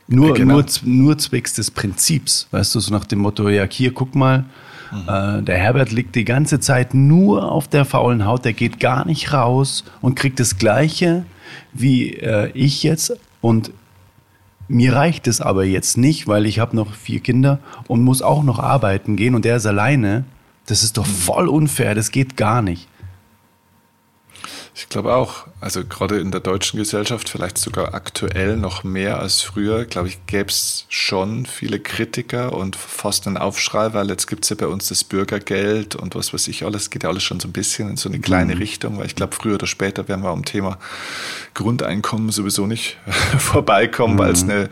Nur, 0.06 0.34
genau. 0.34 0.54
nur, 0.54 0.64
nur 0.82 1.18
zwecks 1.18 1.54
des 1.54 1.70
Prinzips, 1.70 2.48
weißt 2.50 2.74
du, 2.74 2.80
so 2.80 2.92
nach 2.92 3.06
dem 3.06 3.20
Motto, 3.20 3.48
ja, 3.48 3.66
hier, 3.68 3.92
guck 3.92 4.14
mal, 4.14 4.44
mhm. 4.92 5.08
äh, 5.08 5.42
der 5.42 5.58
Herbert 5.58 5.92
liegt 5.92 6.14
die 6.14 6.24
ganze 6.24 6.60
Zeit 6.60 6.92
nur 6.94 7.50
auf 7.50 7.68
der 7.68 7.84
faulen 7.84 8.26
Haut, 8.26 8.44
der 8.44 8.52
geht 8.52 8.80
gar 8.80 9.06
nicht 9.06 9.32
raus 9.32 9.84
und 10.02 10.14
kriegt 10.14 10.40
das 10.40 10.58
Gleiche 10.58 11.24
wie 11.72 12.14
äh, 12.14 12.50
ich 12.54 12.82
jetzt 12.82 13.16
und 13.40 13.70
mir 14.68 14.94
reicht 14.94 15.26
es 15.26 15.40
aber 15.40 15.64
jetzt 15.64 15.98
nicht, 15.98 16.26
weil 16.26 16.46
ich 16.46 16.58
habe 16.58 16.74
noch 16.74 16.94
vier 16.94 17.20
Kinder 17.20 17.58
und 17.86 18.02
muss 18.02 18.22
auch 18.22 18.42
noch 18.42 18.58
arbeiten 18.58 19.16
gehen 19.16 19.34
und 19.34 19.44
der 19.44 19.56
ist 19.56 19.66
alleine. 19.66 20.24
Das 20.66 20.82
ist 20.82 20.96
doch 20.96 21.04
voll 21.04 21.48
unfair, 21.48 21.94
das 21.94 22.10
geht 22.10 22.38
gar 22.38 22.62
nicht. 22.62 22.88
Ich 24.76 24.88
glaube 24.88 25.14
auch. 25.14 25.46
Also 25.60 25.84
gerade 25.84 26.18
in 26.18 26.32
der 26.32 26.40
deutschen 26.40 26.78
Gesellschaft, 26.78 27.28
vielleicht 27.28 27.58
sogar 27.58 27.94
aktuell 27.94 28.56
noch 28.56 28.82
mehr 28.82 29.20
als 29.20 29.40
früher, 29.40 29.84
glaube 29.84 30.08
ich, 30.08 30.26
gäbe 30.26 30.50
es 30.50 30.84
schon 30.88 31.46
viele 31.46 31.78
Kritiker 31.78 32.52
und 32.52 32.74
fast 32.74 33.28
einen 33.28 33.36
Aufschrei, 33.36 33.94
weil 33.94 34.08
jetzt 34.10 34.26
gibt 34.26 34.42
es 34.44 34.50
ja 34.50 34.56
bei 34.56 34.66
uns 34.66 34.88
das 34.88 35.04
Bürgergeld 35.04 35.94
und 35.94 36.16
was 36.16 36.34
weiß 36.34 36.48
ich 36.48 36.64
alles, 36.64 36.90
geht 36.90 37.04
ja 37.04 37.08
alles 37.08 37.22
schon 37.22 37.38
so 37.38 37.46
ein 37.46 37.52
bisschen 37.52 37.88
in 37.88 37.96
so 37.96 38.08
eine 38.08 38.18
kleine 38.18 38.56
mhm. 38.56 38.60
Richtung, 38.60 38.98
weil 38.98 39.06
ich 39.06 39.14
glaube, 39.14 39.36
früher 39.36 39.54
oder 39.54 39.68
später 39.68 40.08
werden 40.08 40.24
wir 40.24 40.30
am 40.30 40.44
Thema 40.44 40.76
Grundeinkommen 41.54 42.32
sowieso 42.32 42.66
nicht 42.66 42.98
vorbeikommen, 43.38 44.14
mhm. 44.14 44.18
weil 44.18 44.32
es 44.32 44.42
eine 44.42 44.68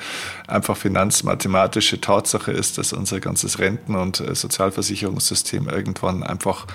einfach 0.48 0.76
finanzmathematische 0.76 2.00
Tatsache 2.00 2.50
ist, 2.50 2.76
dass 2.76 2.92
unser 2.92 3.20
ganzes 3.20 3.60
Renten- 3.60 3.94
und 3.94 4.20
äh, 4.20 4.34
Sozialversicherungssystem 4.34 5.68
irgendwann 5.68 6.24
einfach 6.24 6.66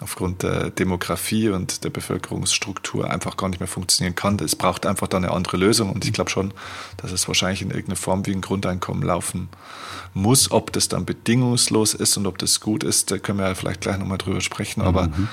aufgrund 0.00 0.44
der 0.44 0.70
Demografie 0.70 1.48
und 1.50 1.84
der 1.84 1.90
Bevölkerungsstruktur 1.90 2.75
einfach 3.10 3.36
gar 3.36 3.48
nicht 3.48 3.60
mehr 3.60 3.68
funktionieren 3.68 4.14
kann. 4.14 4.38
Es 4.40 4.56
braucht 4.56 4.86
einfach 4.86 5.08
da 5.08 5.16
eine 5.16 5.30
andere 5.30 5.56
Lösung 5.56 5.90
und 5.90 6.04
ich 6.04 6.12
glaube 6.12 6.30
schon, 6.30 6.52
dass 6.96 7.12
es 7.12 7.28
wahrscheinlich 7.28 7.62
in 7.62 7.70
irgendeiner 7.70 7.96
Form 7.96 8.26
wie 8.26 8.32
ein 8.32 8.40
Grundeinkommen 8.40 9.02
laufen 9.02 9.48
muss. 10.14 10.50
Ob 10.50 10.72
das 10.72 10.88
dann 10.88 11.04
bedingungslos 11.04 11.94
ist 11.94 12.16
und 12.16 12.26
ob 12.26 12.38
das 12.38 12.60
gut 12.60 12.84
ist, 12.84 13.10
da 13.10 13.18
können 13.18 13.38
wir 13.38 13.48
ja 13.48 13.54
vielleicht 13.54 13.80
gleich 13.80 13.98
nochmal 13.98 14.18
drüber 14.18 14.40
sprechen, 14.40 14.82
aber 14.82 15.08
mhm 15.08 15.28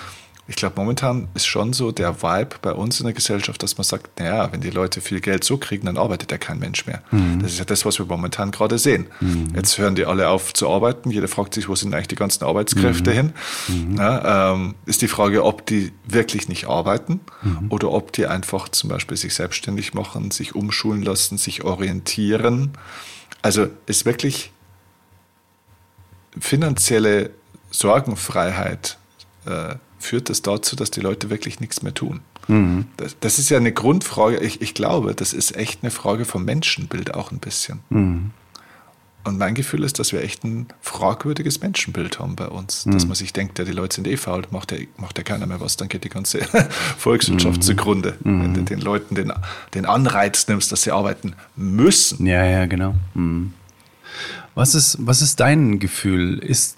ich 0.46 0.58
glaube, 0.58 0.76
momentan 0.76 1.30
ist 1.36 1.46
schon 1.46 1.72
so 1.72 1.94
der 1.94 2.22
Vibe 2.22 2.58
bei 2.62 2.74
uns 2.74 3.00
in 3.00 3.06
der 3.06 3.14
Gesellschaft, 3.14 3.64
dass 3.64 3.78
man 3.78 3.86
sagt, 3.86 4.20
naja, 4.20 4.52
wenn 4.52 4.60
die 4.60 4.72
Leute 4.72 5.00
viel 5.00 5.22
Geld 5.22 5.46
so 5.46 5.58
kriegen, 5.58 5.86
dann 5.86 5.98
arbeitet 5.98 6.32
ja 6.32 6.38
kein 6.38 6.60
Mensch 6.60 6.86
mehr. 6.86 7.02
Mhm. 7.12 7.42
Das 7.42 7.54
ist 7.54 7.60
ja 7.60 7.66
das, 7.66 7.86
was 7.86 7.98
wir 7.98 8.06
momentan 8.06 8.52
gerade 8.52 8.78
sehen. 8.78 9.08
Mhm. 9.22 9.54
Jetzt 9.56 9.78
hören 9.78 9.96
die 9.96 10.06
alle 10.06 10.28
auf 10.28 10.54
zu 10.54 10.70
arbeiten. 10.70 11.12
Jeder 11.12 11.30
fragt 11.30 11.54
sich, 11.54 11.70
wo 11.70 11.76
sind 11.76 11.94
eigentlich 11.94 12.10
die 12.10 12.16
ganzen 12.16 12.44
Arbeitskräfte 12.44 13.12
mhm. 13.12 13.16
hin? 13.16 13.34
Mhm. 13.70 13.98
Ja, 13.98 14.54
ähm, 14.54 14.76
ist 14.86 15.02
die 15.02 15.08
Frage, 15.08 15.46
ob 15.46 15.66
die 15.66 15.94
wirklich 16.06 16.50
nicht 16.50 16.68
arbeiten 16.68 17.22
mhm. 17.42 17.68
oder 17.70 17.92
ob 17.92 18.12
die 18.12 18.28
einfach 18.28 18.68
zum 18.68 18.90
Beispiel 18.90 19.16
sich 19.16 19.34
selbstständig 19.34 19.94
machen, 19.94 20.32
sich 20.32 20.56
umschulen 20.56 21.04
lassen, 21.04 21.38
sich 21.38 21.64
orientieren. 21.64 22.72
Also 23.42 23.68
ist 23.86 24.06
wirklich 24.06 24.52
finanzielle 26.38 27.30
Sorgenfreiheit 27.72 28.98
äh, 29.46 29.76
führt 30.04 30.30
das 30.30 30.42
dazu, 30.42 30.76
dass 30.76 30.92
die 30.92 31.02
Leute 31.02 31.30
wirklich 31.30 31.60
nichts 31.60 31.82
mehr 31.82 31.94
tun. 31.94 32.22
Mhm. 32.48 32.86
Das, 32.98 33.16
das, 33.20 33.40
ist 33.40 33.50
ja 33.50 33.58
eine 33.58 33.72
Grundfrage. 33.72 34.38
Ich, 34.40 34.62
ich, 34.62 34.74
glaube, 34.74 35.16
das 35.16 35.34
ist 35.34 35.56
echt 35.56 35.80
eine 35.82 35.92
Frage 35.92 36.26
vom 36.26 36.46
Menschenbild 36.46 37.14
auch 37.14 37.32
ein 37.32 37.40
bisschen. 37.40 37.80
Mhm. 37.90 38.32
Und 39.26 39.38
mein 39.38 39.56
Gefühl 39.56 39.84
ist, 39.84 40.00
dass 40.00 40.12
wir 40.12 40.22
echt 40.22 40.44
ein 40.44 40.68
fragwürdiges 40.82 41.62
Menschenbild 41.62 42.20
haben 42.20 42.36
bei 42.36 42.48
uns. 42.48 42.86
Mhm. 42.86 42.92
Dass 42.92 43.06
man 43.06 43.16
sich 43.16 43.32
denkt, 43.32 43.58
ja, 43.58 43.64
die 43.64 43.72
Leute 43.72 43.96
sind 43.96 44.08
eh 44.08 44.18
faul, 44.18 44.44
macht 44.52 44.74
ja, 44.74 44.80
macht 44.98 45.18
ja 45.18 45.24
keiner 45.24 45.46
mehr 45.46 45.62
was, 45.62 45.78
dann 45.78 45.88
geht 45.88 46.04
die 46.04 46.10
ganze 46.10 46.42
Volkswirtschaft 46.98 47.58
mhm. 47.58 47.62
zugrunde. 47.62 48.18
Wenn 48.20 48.54
du 48.54 48.60
mhm. 48.62 48.66
den 48.66 48.82
Leuten 48.82 49.16
den, 49.16 49.32
den 49.74 49.86
Anreiz 49.86 50.48
nimmst, 50.50 50.74
dass 50.74 50.84
sie 50.84 50.92
arbeiten 50.92 51.36
müssen. 51.56 52.26
Ja, 52.26 52.44
ja, 52.44 52.66
genau. 52.66 52.96
Mhm. 53.14 53.54
Was 54.56 54.76
ist, 54.76 54.98
was 55.00 55.22
ist 55.22 55.40
dein 55.40 55.80
Gefühl? 55.80 56.40
Ist 56.40 56.78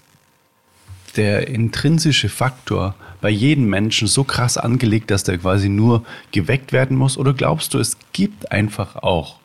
der 1.16 1.48
intrinsische 1.48 2.28
Faktor 2.28 2.94
bei 3.20 3.30
jedem 3.30 3.66
Menschen 3.66 4.08
so 4.08 4.24
krass 4.24 4.58
angelegt, 4.58 5.10
dass 5.10 5.24
der 5.24 5.38
quasi 5.38 5.68
nur 5.68 6.04
geweckt 6.32 6.72
werden 6.72 6.96
muss? 6.96 7.18
Oder 7.18 7.34
glaubst 7.34 7.74
du, 7.74 7.78
es 7.78 7.96
gibt 8.12 8.52
einfach 8.52 8.96
auch 8.96 9.36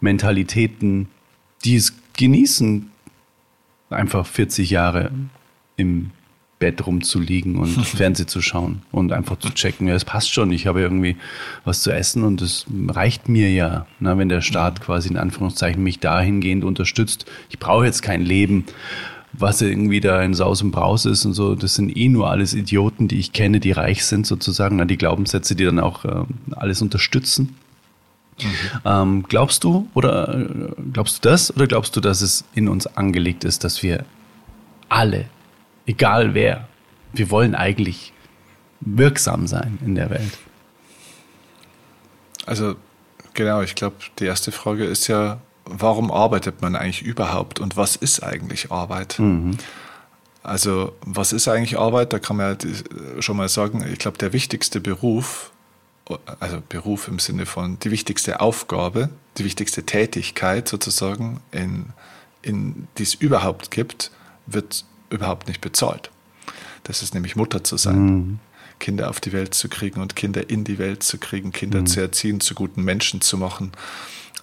Mentalitäten, 0.00 1.08
die 1.64 1.76
es 1.76 1.94
genießen, 2.14 2.90
einfach 3.90 4.26
40 4.26 4.70
Jahre 4.70 5.10
im 5.76 6.10
Bett 6.58 6.86
rumzuliegen 6.86 7.56
und 7.56 7.68
Fernsehen 7.86 8.28
zu 8.28 8.40
schauen 8.40 8.82
und 8.90 9.12
einfach 9.12 9.38
zu 9.38 9.50
checken, 9.50 9.88
ja, 9.88 9.94
es 9.94 10.04
passt 10.04 10.32
schon, 10.32 10.50
ich 10.52 10.66
habe 10.66 10.80
irgendwie 10.80 11.16
was 11.64 11.82
zu 11.82 11.90
essen 11.90 12.22
und 12.22 12.40
es 12.40 12.66
reicht 12.88 13.28
mir 13.28 13.50
ja, 13.50 13.86
na, 14.00 14.16
wenn 14.16 14.28
der 14.28 14.40
Staat 14.40 14.80
quasi 14.80 15.08
in 15.08 15.18
Anführungszeichen 15.18 15.82
mich 15.82 16.00
dahingehend 16.00 16.64
unterstützt. 16.64 17.26
Ich 17.50 17.58
brauche 17.58 17.84
jetzt 17.84 18.02
kein 18.02 18.22
Leben, 18.22 18.64
was 19.38 19.60
irgendwie 19.60 20.00
da 20.00 20.22
in 20.22 20.34
Saus 20.34 20.62
und 20.62 20.70
Braus 20.70 21.04
ist 21.04 21.24
und 21.24 21.34
so, 21.34 21.54
das 21.54 21.74
sind 21.74 21.96
eh 21.96 22.08
nur 22.08 22.30
alles 22.30 22.54
Idioten, 22.54 23.08
die 23.08 23.18
ich 23.18 23.32
kenne, 23.32 23.60
die 23.60 23.72
reich 23.72 24.04
sind 24.04 24.26
sozusagen, 24.26 24.80
an 24.80 24.88
die 24.88 24.96
Glaubenssätze, 24.96 25.54
die 25.54 25.64
dann 25.64 25.78
auch 25.78 26.04
äh, 26.04 26.24
alles 26.52 26.82
unterstützen. 26.82 27.56
Mhm. 28.40 28.80
Ähm, 28.84 29.22
glaubst 29.28 29.64
du 29.64 29.88
oder 29.94 30.34
äh, 30.34 30.82
glaubst 30.92 31.24
du 31.24 31.28
das 31.28 31.54
oder 31.54 31.66
glaubst 31.66 31.96
du, 31.96 32.00
dass 32.00 32.20
es 32.20 32.44
in 32.54 32.68
uns 32.68 32.86
angelegt 32.86 33.44
ist, 33.44 33.64
dass 33.64 33.82
wir 33.82 34.04
alle, 34.88 35.26
egal 35.86 36.34
wer, 36.34 36.68
wir 37.12 37.30
wollen 37.30 37.54
eigentlich 37.54 38.12
wirksam 38.80 39.46
sein 39.46 39.78
in 39.84 39.94
der 39.94 40.10
Welt? 40.10 40.38
Also 42.44 42.76
genau, 43.34 43.62
ich 43.62 43.74
glaube, 43.74 43.96
die 44.18 44.26
erste 44.26 44.52
Frage 44.52 44.84
ist 44.84 45.08
ja, 45.08 45.38
warum 45.66 46.10
arbeitet 46.10 46.62
man 46.62 46.76
eigentlich 46.76 47.02
überhaupt 47.02 47.60
und 47.60 47.76
was 47.76 47.96
ist 47.96 48.22
eigentlich 48.22 48.70
Arbeit? 48.70 49.18
Mhm. 49.18 49.58
Also 50.42 50.92
was 51.00 51.32
ist 51.32 51.48
eigentlich 51.48 51.78
Arbeit? 51.78 52.12
Da 52.12 52.18
kann 52.18 52.36
man 52.36 52.56
ja 52.56 53.22
schon 53.22 53.36
mal 53.36 53.48
sagen, 53.48 53.84
ich 53.92 53.98
glaube, 53.98 54.18
der 54.18 54.32
wichtigste 54.32 54.80
Beruf, 54.80 55.50
also 56.38 56.62
Beruf 56.68 57.08
im 57.08 57.18
Sinne 57.18 57.46
von 57.46 57.78
die 57.80 57.90
wichtigste 57.90 58.40
Aufgabe, 58.40 59.08
die 59.38 59.44
wichtigste 59.44 59.84
Tätigkeit 59.84 60.68
sozusagen, 60.68 61.40
in, 61.50 61.86
in, 62.42 62.86
die 62.96 63.02
es 63.02 63.14
überhaupt 63.14 63.72
gibt, 63.72 64.12
wird 64.46 64.84
überhaupt 65.10 65.48
nicht 65.48 65.60
bezahlt. 65.60 66.10
Das 66.84 67.02
ist 67.02 67.14
nämlich 67.14 67.34
Mutter 67.34 67.64
zu 67.64 67.76
sein. 67.76 67.98
Mhm. 67.98 68.38
Kinder 68.78 69.10
auf 69.10 69.20
die 69.20 69.32
Welt 69.32 69.54
zu 69.54 69.68
kriegen 69.68 70.00
und 70.00 70.16
Kinder 70.16 70.50
in 70.50 70.62
die 70.62 70.78
Welt 70.78 71.02
zu 71.02 71.18
kriegen, 71.18 71.50
Kinder 71.50 71.80
mhm. 71.80 71.86
zu 71.86 72.00
erziehen, 72.00 72.40
zu 72.40 72.54
guten 72.54 72.82
Menschen 72.82 73.20
zu 73.20 73.38
machen. 73.38 73.72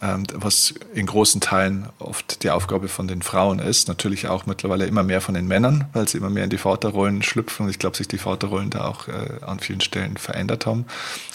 Ähm, 0.04 0.24
was 0.34 0.74
in 0.94 1.06
großen 1.06 1.40
Teilen 1.40 1.88
oft 2.00 2.44
die 2.44 2.50
Aufgabe 2.50 2.90
von 2.90 3.08
den 3.08 3.22
Frauen 3.22 3.60
ist. 3.60 3.88
Natürlich 3.88 4.28
auch 4.28 4.46
mittlerweile 4.46 4.86
immer 4.86 5.02
mehr 5.02 5.22
von 5.22 5.34
den 5.34 5.48
Männern, 5.48 5.86
weil 5.94 6.10
sie 6.10 6.18
immer 6.18 6.30
mehr 6.30 6.44
in 6.44 6.50
die 6.50 6.58
Vaterrollen 6.58 7.24
schlüpfen. 7.24 7.66
Und 7.66 7.70
ich 7.70 7.80
glaube, 7.80 7.96
sich 7.96 8.10
die 8.10 8.18
Vaterrollen 8.18 8.70
da 8.70 8.86
auch 8.86 9.08
äh, 9.08 9.46
an 9.46 9.60
vielen 9.60 9.80
Stellen 9.80 10.18
verändert 10.18 10.66
haben. 10.66 10.86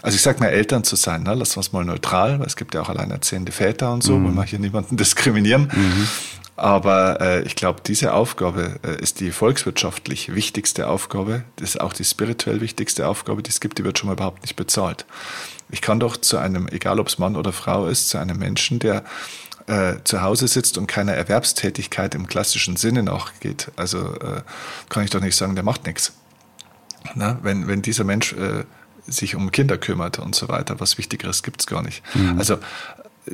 Also 0.02 0.16
ich 0.16 0.22
sage 0.22 0.40
mal, 0.40 0.48
Eltern 0.48 0.84
zu 0.84 0.96
sein, 0.96 1.22
ne? 1.22 1.34
lassen 1.34 1.56
wir 1.56 1.60
es 1.60 1.72
mal 1.72 1.87
neutral, 1.87 2.40
weil 2.40 2.46
es 2.46 2.56
gibt 2.56 2.75
ja 2.75 2.82
auch 2.82 2.90
alleinerziehende 2.90 3.52
Väter 3.52 3.90
und 3.90 4.02
so, 4.02 4.18
mhm. 4.18 4.25
wollen 4.25 4.34
wir 4.34 4.44
hier 4.44 4.58
niemanden 4.58 4.96
diskriminieren. 4.98 5.72
Mhm. 5.75 6.08
Aber 6.56 7.22
äh, 7.22 7.42
ich 7.44 7.56
glaube, 7.56 7.80
diese 7.87 8.12
Aufgabe 8.12 8.80
äh, 8.82 9.00
ist 9.00 9.20
die 9.20 9.30
volkswirtschaftlich 9.30 10.34
wichtigste 10.34 10.88
Aufgabe. 10.88 11.44
Das 11.56 11.70
ist 11.70 11.80
auch 11.80 11.94
die 11.94 12.04
spirituell 12.04 12.60
wichtigste 12.60 13.08
Aufgabe, 13.08 13.42
die 13.42 13.50
es 13.50 13.60
gibt. 13.60 13.78
Die 13.78 13.84
wird 13.84 13.98
schon 13.98 14.08
mal 14.08 14.14
überhaupt 14.14 14.42
nicht 14.42 14.56
bezahlt. 14.56 15.06
Ich 15.70 15.82
kann 15.82 16.00
doch 16.00 16.16
zu 16.16 16.38
einem, 16.38 16.68
egal 16.68 16.98
ob 17.00 17.08
es 17.08 17.18
Mann 17.18 17.37
oder 17.37 17.52
Frau 17.52 17.87
ist, 17.87 18.08
zu 18.08 18.18
einem 18.18 18.38
Menschen, 18.38 18.78
der 18.78 19.04
äh, 19.66 19.96
zu 20.04 20.22
Hause 20.22 20.48
sitzt 20.48 20.78
und 20.78 20.87
keiner 20.87 21.12
Erwerbstätigkeit 21.12 22.14
im 22.14 22.26
klassischen 22.26 22.76
Sinne 22.76 23.02
nachgeht, 23.02 23.70
also 23.76 24.14
äh, 24.14 24.42
kann 24.88 25.04
ich 25.04 25.10
doch 25.10 25.20
nicht 25.20 25.37
sagen, 25.37 25.54
der 25.54 25.64
macht 25.64 25.87
nichts. 25.87 26.14
Na, 27.14 27.38
wenn, 27.42 27.68
wenn 27.68 27.82
dieser 27.82 28.04
Mensch 28.04 28.32
äh, 28.32 28.64
sich 29.06 29.34
um 29.34 29.50
Kinder 29.50 29.78
kümmert 29.78 30.18
und 30.18 30.34
so 30.34 30.48
weiter, 30.48 30.80
was 30.80 30.98
Wichtigeres 30.98 31.42
gibt 31.42 31.60
es 31.60 31.66
gar 31.66 31.82
nicht. 31.82 32.02
Mhm. 32.14 32.38
Also 32.38 32.58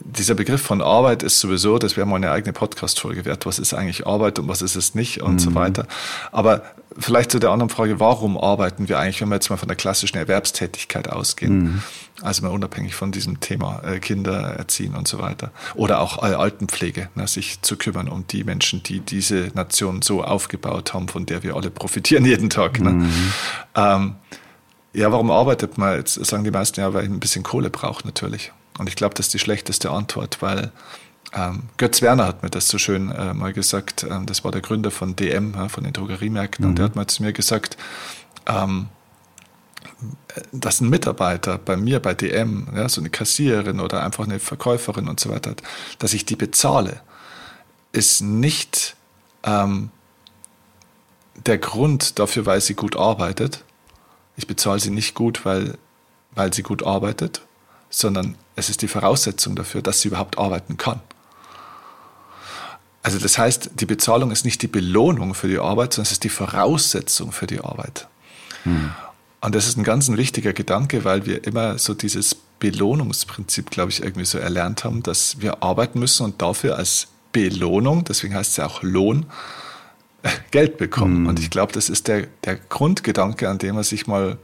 dieser 0.04 0.34
Begriff 0.34 0.62
von 0.62 0.82
Arbeit 0.82 1.22
ist 1.22 1.40
sowieso, 1.40 1.78
das 1.78 1.96
wäre 1.96 2.06
mal 2.06 2.16
eine 2.16 2.30
eigene 2.30 2.52
Podcast-Folge 2.52 3.24
wert. 3.24 3.46
Was 3.46 3.58
ist 3.58 3.74
eigentlich 3.74 4.06
Arbeit 4.06 4.38
und 4.38 4.48
was 4.48 4.62
ist 4.62 4.76
es 4.76 4.94
nicht 4.94 5.20
und 5.22 5.34
mhm. 5.34 5.38
so 5.38 5.54
weiter. 5.54 5.86
Aber 6.32 6.62
vielleicht 6.98 7.30
zu 7.30 7.38
der 7.38 7.50
anderen 7.50 7.70
Frage, 7.70 8.00
warum 8.00 8.38
arbeiten 8.38 8.88
wir 8.88 8.98
eigentlich, 8.98 9.20
wenn 9.20 9.28
wir 9.28 9.36
jetzt 9.36 9.50
mal 9.50 9.56
von 9.56 9.68
der 9.68 9.76
klassischen 9.76 10.16
Erwerbstätigkeit 10.16 11.10
ausgehen? 11.10 11.62
Mhm. 11.62 11.82
Also 12.22 12.42
mal 12.42 12.50
unabhängig 12.50 12.94
von 12.94 13.12
diesem 13.12 13.40
Thema 13.40 13.82
äh, 13.84 13.98
Kinder 13.98 14.40
erziehen 14.40 14.94
und 14.94 15.08
so 15.08 15.18
weiter. 15.18 15.50
Oder 15.74 16.00
auch 16.00 16.22
äh, 16.22 16.34
Altenpflege, 16.34 17.08
ne, 17.14 17.26
sich 17.26 17.60
zu 17.62 17.76
kümmern 17.76 18.08
um 18.08 18.26
die 18.26 18.44
Menschen, 18.44 18.82
die 18.82 19.00
diese 19.00 19.50
Nation 19.54 20.02
so 20.02 20.22
aufgebaut 20.22 20.94
haben, 20.94 21.08
von 21.08 21.26
der 21.26 21.42
wir 21.42 21.56
alle 21.56 21.70
profitieren 21.70 22.24
jeden 22.24 22.50
Tag. 22.50 22.80
Ne? 22.80 22.90
Mhm. 22.90 23.32
Ähm, 23.74 24.14
ja, 24.92 25.10
warum 25.10 25.30
arbeitet 25.32 25.76
man? 25.76 25.96
Jetzt 25.96 26.24
sagen 26.24 26.44
die 26.44 26.52
meisten 26.52 26.80
ja, 26.80 26.94
weil 26.94 27.04
ich 27.04 27.10
ein 27.10 27.18
bisschen 27.18 27.42
Kohle 27.42 27.68
brauche 27.68 28.06
natürlich. 28.06 28.52
Und 28.78 28.88
ich 28.88 28.96
glaube, 28.96 29.14
das 29.14 29.26
ist 29.26 29.34
die 29.34 29.38
schlechteste 29.38 29.90
Antwort, 29.90 30.42
weil 30.42 30.72
ähm, 31.32 31.64
Götz 31.76 32.02
Werner 32.02 32.26
hat 32.26 32.42
mir 32.42 32.50
das 32.50 32.68
so 32.68 32.78
schön 32.78 33.10
äh, 33.10 33.34
mal 33.34 33.52
gesagt, 33.52 34.04
ähm, 34.08 34.26
das 34.26 34.44
war 34.44 34.52
der 34.52 34.60
Gründer 34.60 34.90
von 34.90 35.16
DM, 35.16 35.54
ja, 35.54 35.68
von 35.68 35.84
den 35.84 35.92
Drogeriemärkten, 35.92 36.64
mhm. 36.64 36.70
und 36.70 36.78
der 36.78 36.86
hat 36.86 36.96
mal 36.96 37.06
zu 37.06 37.22
mir 37.22 37.32
gesagt, 37.32 37.76
ähm, 38.46 38.88
dass 40.52 40.80
ein 40.80 40.88
Mitarbeiter 40.88 41.58
bei 41.58 41.76
mir, 41.76 42.00
bei 42.00 42.14
DM, 42.14 42.68
ja, 42.74 42.88
so 42.88 43.00
eine 43.00 43.10
Kassiererin 43.10 43.80
oder 43.80 44.02
einfach 44.02 44.24
eine 44.24 44.38
Verkäuferin 44.38 45.08
und 45.08 45.20
so 45.20 45.30
weiter, 45.30 45.54
dass 45.98 46.12
ich 46.12 46.24
die 46.24 46.36
bezahle, 46.36 47.00
ist 47.92 48.20
nicht 48.20 48.96
ähm, 49.44 49.90
der 51.46 51.58
Grund 51.58 52.18
dafür, 52.18 52.46
weil 52.46 52.60
sie 52.60 52.74
gut 52.74 52.96
arbeitet. 52.96 53.64
Ich 54.36 54.46
bezahle 54.46 54.80
sie 54.80 54.90
nicht 54.90 55.14
gut, 55.14 55.44
weil, 55.44 55.78
weil 56.34 56.52
sie 56.52 56.62
gut 56.62 56.84
arbeitet, 56.84 57.42
sondern 57.96 58.36
es 58.56 58.68
ist 58.68 58.82
die 58.82 58.88
Voraussetzung 58.88 59.56
dafür, 59.56 59.82
dass 59.82 60.00
sie 60.00 60.08
überhaupt 60.08 60.38
arbeiten 60.38 60.76
kann. 60.76 61.00
Also 63.02 63.18
das 63.18 63.38
heißt, 63.38 63.72
die 63.74 63.86
Bezahlung 63.86 64.30
ist 64.30 64.44
nicht 64.44 64.62
die 64.62 64.66
Belohnung 64.66 65.34
für 65.34 65.48
die 65.48 65.58
Arbeit, 65.58 65.92
sondern 65.92 66.06
es 66.06 66.12
ist 66.12 66.24
die 66.24 66.30
Voraussetzung 66.30 67.32
für 67.32 67.46
die 67.46 67.60
Arbeit. 67.60 68.08
Hm. 68.62 68.90
Und 69.42 69.54
das 69.54 69.66
ist 69.68 69.76
ein 69.76 69.84
ganz 69.84 70.08
ein 70.08 70.16
wichtiger 70.16 70.54
Gedanke, 70.54 71.04
weil 71.04 71.26
wir 71.26 71.46
immer 71.46 71.78
so 71.78 71.92
dieses 71.92 72.34
Belohnungsprinzip, 72.60 73.70
glaube 73.70 73.90
ich, 73.90 74.02
irgendwie 74.02 74.24
so 74.24 74.38
erlernt 74.38 74.84
haben, 74.84 75.02
dass 75.02 75.40
wir 75.40 75.62
arbeiten 75.62 75.98
müssen 75.98 76.24
und 76.24 76.40
dafür 76.40 76.78
als 76.78 77.08
Belohnung, 77.30 78.04
deswegen 78.04 78.34
heißt 78.34 78.52
es 78.52 78.56
ja 78.56 78.66
auch 78.66 78.82
Lohn, 78.82 79.26
Geld 80.50 80.78
bekommen. 80.78 81.24
Mm. 81.24 81.26
Und 81.26 81.38
ich 81.38 81.50
glaube, 81.50 81.72
das 81.74 81.90
ist 81.90 82.08
der, 82.08 82.26
der 82.44 82.56
Grundgedanke, 82.56 83.50
an 83.50 83.58
dem 83.58 83.74
man 83.74 83.84
sich 83.84 84.06
mal 84.06 84.38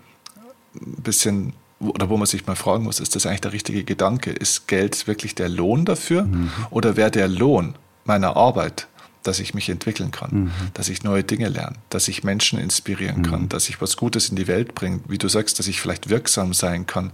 ein 0.75 1.03
bisschen 1.03 1.55
oder 1.81 2.11
wo 2.11 2.17
man 2.17 2.27
sich 2.27 2.47
mal 2.47 2.57
fragen 2.57 2.85
muss, 2.85 3.01
ist 3.01 3.17
das 3.17 3.27
eigentlich 3.27 3.41
der 3.41 3.53
richtige 3.53 3.85
Gedanke? 3.85 4.31
Ist 4.31 4.69
Geld 4.69 5.07
wirklich 5.07 5.35
der 5.35 5.49
Lohn 5.49 5.85
dafür? 5.85 6.25
Mhm. 6.25 6.51
Oder 6.71 6.97
wäre 6.97 7.11
der 7.11 7.27
Lohn 7.27 7.75
meiner 8.05 8.37
Arbeit, 8.37 8.87
dass 9.23 9.41
ich 9.41 9.55
mich 9.55 9.69
entwickeln 9.69 10.11
kann, 10.11 10.31
mhm. 10.33 10.51
dass 10.75 10.89
ich 10.89 11.03
neue 11.03 11.25
Dinge 11.25 11.49
lerne, 11.49 11.77
dass 11.89 12.09
ich 12.09 12.25
Menschen 12.25 12.59
inspirieren 12.59 13.19
mhm. 13.19 13.23
kann, 13.23 13.49
dass 13.49 13.69
ich 13.69 13.81
was 13.81 13.97
Gutes 13.97 14.29
in 14.29 14.37
die 14.37 14.47
Welt 14.47 14.75
bringe, 14.75 15.01
wie 15.09 15.19
du 15.19 15.29
sagst, 15.29 15.59
dass 15.59 15.69
ich 15.69 15.81
vielleicht 15.81 16.11
wirksam 16.11 16.53
sein 16.55 16.87
kann, 16.87 17.13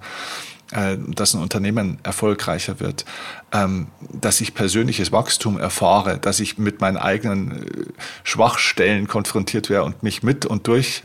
äh, 0.72 0.96
dass 0.98 1.34
ein 1.34 1.42
Unternehmen 1.42 1.98
erfolgreicher 2.02 2.80
wird, 2.80 3.04
ähm, 3.52 3.88
dass 4.00 4.40
ich 4.40 4.54
persönliches 4.54 5.12
Wachstum 5.12 5.58
erfahre, 5.58 6.18
dass 6.18 6.40
ich 6.40 6.58
mit 6.58 6.80
meinen 6.80 6.96
eigenen 6.96 7.52
äh, 7.52 7.84
Schwachstellen 8.24 9.06
konfrontiert 9.06 9.70
wäre 9.70 9.84
und 9.84 10.02
mich 10.02 10.22
mit 10.22 10.44
und 10.44 10.66
durch 10.66 11.02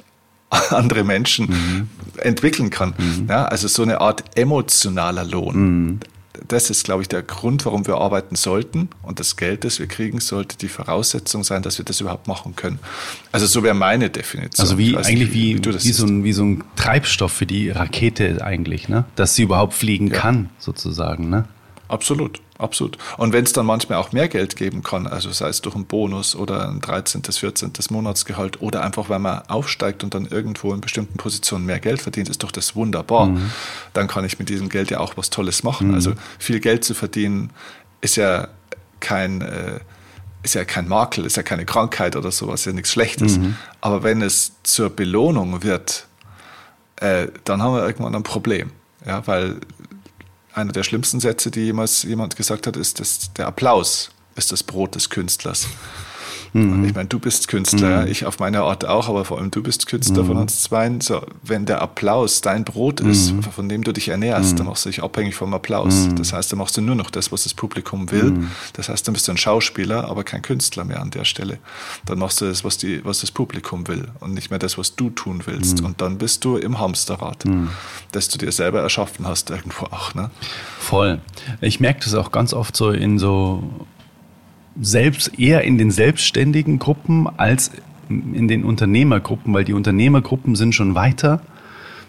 andere 0.70 1.03
Menschen 1.03 1.48
mhm. 1.50 1.89
entwickeln 2.17 2.70
kann. 2.70 2.93
Mhm. 2.98 3.27
Ja, 3.29 3.46
also 3.46 3.67
so 3.67 3.84
eine 3.84 4.01
Art 4.01 4.38
emotionaler 4.38 5.24
Lohn. 5.24 5.55
Mhm. 5.55 6.00
Das 6.48 6.70
ist, 6.70 6.86
glaube 6.86 7.01
ich, 7.01 7.08
der 7.08 7.22
Grund, 7.22 7.65
warum 7.65 7.86
wir 7.88 7.98
arbeiten 7.98 8.36
sollten. 8.36 8.89
Und 9.03 9.20
das 9.20 9.36
Geld, 9.36 9.63
das 9.63 9.79
wir 9.79 9.88
kriegen, 9.88 10.20
sollte 10.20 10.58
die 10.58 10.70
Voraussetzung 10.70 11.43
sein, 11.43 11.62
dass 11.62 11.77
wir 11.77 11.86
das 11.86 12.01
überhaupt 12.01 12.27
machen 12.27 12.55
können. 12.55 12.79
Also 13.31 13.46
so 13.46 13.63
wäre 13.63 13.75
meine 13.75 14.10
Definition. 14.10 14.63
Also 14.63 14.77
wie 14.77 14.98
eigentlich 14.98 15.34
wie, 15.34 15.63
wie, 15.63 15.65
wie, 15.65 15.91
so 15.91 16.05
ein, 16.05 16.24
wie 16.24 16.34
so 16.34 16.43
ein 16.43 16.63
Treibstoff 16.75 17.31
für 17.31 17.46
die 17.46 17.70
Rakete 17.70 18.43
eigentlich, 18.43 18.89
ne? 18.89 19.05
dass 19.15 19.36
sie 19.36 19.43
überhaupt 19.43 19.74
fliegen 19.74 20.08
ja. 20.08 20.20
kann, 20.20 20.50
sozusagen. 20.58 21.29
Ne? 21.29 21.46
Absolut, 21.89 22.39
absolut. 22.62 22.98
Und 23.18 23.34
wenn 23.34 23.44
es 23.44 23.53
dann 23.53 23.65
manchmal 23.65 23.98
auch 23.98 24.12
mehr 24.12 24.27
Geld 24.27 24.56
geben 24.56 24.84
kann, 24.84 25.08
also 25.08 25.32
sei 25.32 25.50
es 25.50 25.62
durch 25.62 25.75
einen 25.75 25.86
Bonus 25.86 26.36
oder 26.36 26.70
ein 26.70 26.80
13., 26.80 27.24
14. 27.24 27.74
Monatsgehalt 27.89 28.62
oder 28.62 28.84
einfach, 28.84 29.10
weil 29.10 29.20
man 29.20 29.41
aufsteigt 29.48 30.03
und 30.03 30.13
dann 30.13 30.25
irgendwo 30.25 30.74
in 30.74 30.82
bestimmten 30.82 31.18
Positionen 31.18 31.65
mehr 31.65 31.80
Geld 31.80 32.01
verdient, 32.01 32.30
ist 32.30 32.44
doch 32.44 32.51
das 32.51 32.75
wunderbar. 32.75 33.27
Mhm. 33.27 33.51
Dann 33.94 34.08
kann 34.08 34.25
ich 34.25 34.39
mit 34.39 34.50
diesem 34.50 34.70
Geld 34.70 34.91
ja 34.91 35.00
auch 35.00 35.18
was 35.18 35.30
Tolles 35.30 35.63
machen. 35.63 35.89
Mhm. 35.89 35.94
Also 35.94 36.13
viel 36.39 36.60
Geld 36.60 36.84
zu 36.84 36.94
verdienen 36.94 37.51
ist 38.01 38.15
ja 38.15 38.48
kein, 39.00 39.41
äh, 39.41 39.80
ist 40.44 40.56
ja 40.56 40.65
kein 40.65 40.88
Makel, 40.88 41.25
ist 41.25 41.38
ja 41.38 41.44
keine 41.44 41.65
Krankheit 41.65 42.15
oder 42.15 42.32
sowas, 42.32 42.62
ist 42.62 42.65
ja 42.65 42.74
nichts 42.74 42.91
Schlechtes. 42.91 43.38
Mhm. 43.38 43.56
Aber 43.82 44.03
wenn 44.03 44.22
es 44.22 44.53
zur 44.63 44.89
Belohnung 44.89 45.63
wird, 45.63 46.08
äh, 46.98 47.27
dann 47.44 47.62
haben 47.62 47.74
wir 47.74 47.86
irgendwann 47.86 48.15
ein 48.15 48.24
Problem. 48.24 48.72
Ja, 49.06 49.25
weil 49.25 49.58
einer 50.53 50.72
der 50.72 50.84
schlimmsten 50.84 51.20
Sätze, 51.20 51.51
die 51.51 51.62
jemals 51.62 52.03
jemand 52.03 52.36
gesagt 52.36 52.67
hat, 52.67 52.77
ist, 52.77 53.00
dass 53.00 53.34
der 53.34 53.48
Applaus 53.48 54.12
ist 54.36 54.51
das 54.51 54.63
Brot 54.63 54.96
des 54.96 55.10
Künstlers. 55.10 55.67
Mhm. 56.53 56.86
Ich 56.86 56.93
meine, 56.93 57.08
du 57.08 57.20
bist 57.20 57.48
Künstler, 57.48 58.01
mhm. 58.01 58.12
ich 58.12 58.25
auf 58.25 58.39
meine 58.39 58.62
Art 58.62 58.86
auch, 58.86 59.08
aber 59.08 59.25
vor 59.25 59.38
allem 59.38 59.51
du 59.51 59.63
bist 59.63 59.88
Künstler 59.88 60.24
mhm. 60.24 60.27
von 60.27 60.38
uns 60.38 60.63
zwei. 60.63 60.81
So, 61.00 61.22
wenn 61.43 61.65
der 61.65 61.81
Applaus 61.81 62.41
dein 62.41 62.63
Brot 62.63 63.01
ist, 63.01 63.34
mhm. 63.34 63.43
von 63.43 63.70
dem 63.70 63.84
du 63.84 63.91
dich 63.91 64.10
ernährst, 64.10 64.53
dann 64.53 64.65
mhm. 64.65 64.72
machst 64.72 64.86
du 64.86 64.89
dich 64.89 65.03
abhängig 65.03 65.36
vom 65.36 65.53
Applaus. 65.53 66.08
Mhm. 66.08 66.15
Das 66.15 66.34
heißt, 66.34 66.51
dann 66.51 66.60
machst 66.60 66.75
du 66.75 66.81
nur 66.81 66.96
noch 66.96 67.10
das, 67.12 67.31
was 67.31 67.43
das 67.43 67.53
Publikum 67.53 68.12
will. 68.12 68.48
Das 68.74 68.89
heißt, 68.89 69.08
dann 69.08 69.13
bist 69.13 69.27
du 69.27 69.31
ein 69.31 69.38
Schauspieler, 69.38 70.05
aber 70.10 70.24
kein 70.24 70.41
Künstler 70.41 70.84
mehr 70.84 71.01
an 71.01 71.12
der 71.12 71.25
Stelle. 71.25 71.60
Dann 72.05 72.20
machst 72.20 72.41
du 72.41 72.46
das, 72.46 72.63
was, 72.63 72.77
die, 72.77 73.03
was 73.05 73.22
das 73.22 73.31
Publikum 73.31 73.88
will 73.88 74.08
und 74.20 74.34
nicht 74.34 74.50
mehr 74.50 74.60
das, 74.60 74.77
was 74.77 74.96
du 74.96 75.10
tun 75.10 75.43
willst. 75.46 75.81
Und 75.81 76.01
dann 76.01 76.17
bist 76.17 76.43
du 76.43 76.58
im 76.58 76.79
Hamsterrad, 76.79 77.43
das 78.12 78.27
du 78.29 78.38
dir 78.38 78.51
selber 78.51 78.81
erschaffen 78.81 79.27
hast 79.27 79.50
irgendwo 79.50 79.86
auch. 79.86 80.13
Ne? 80.15 80.31
Voll. 80.79 81.22
Ich 81.62 81.79
merke 81.79 82.01
das 82.03 82.15
auch 82.15 82.31
ganz 82.31 82.53
oft 82.53 82.75
so 82.75 82.91
in 82.91 83.20
so 83.20 83.63
selbst 84.79 85.39
eher 85.39 85.63
in 85.63 85.77
den 85.77 85.91
selbstständigen 85.91 86.79
Gruppen 86.79 87.27
als 87.37 87.71
in 88.09 88.47
den 88.47 88.63
Unternehmergruppen, 88.63 89.53
weil 89.53 89.63
die 89.63 89.73
Unternehmergruppen 89.73 90.55
sind 90.55 90.75
schon 90.75 90.95
weiter. 90.95 91.41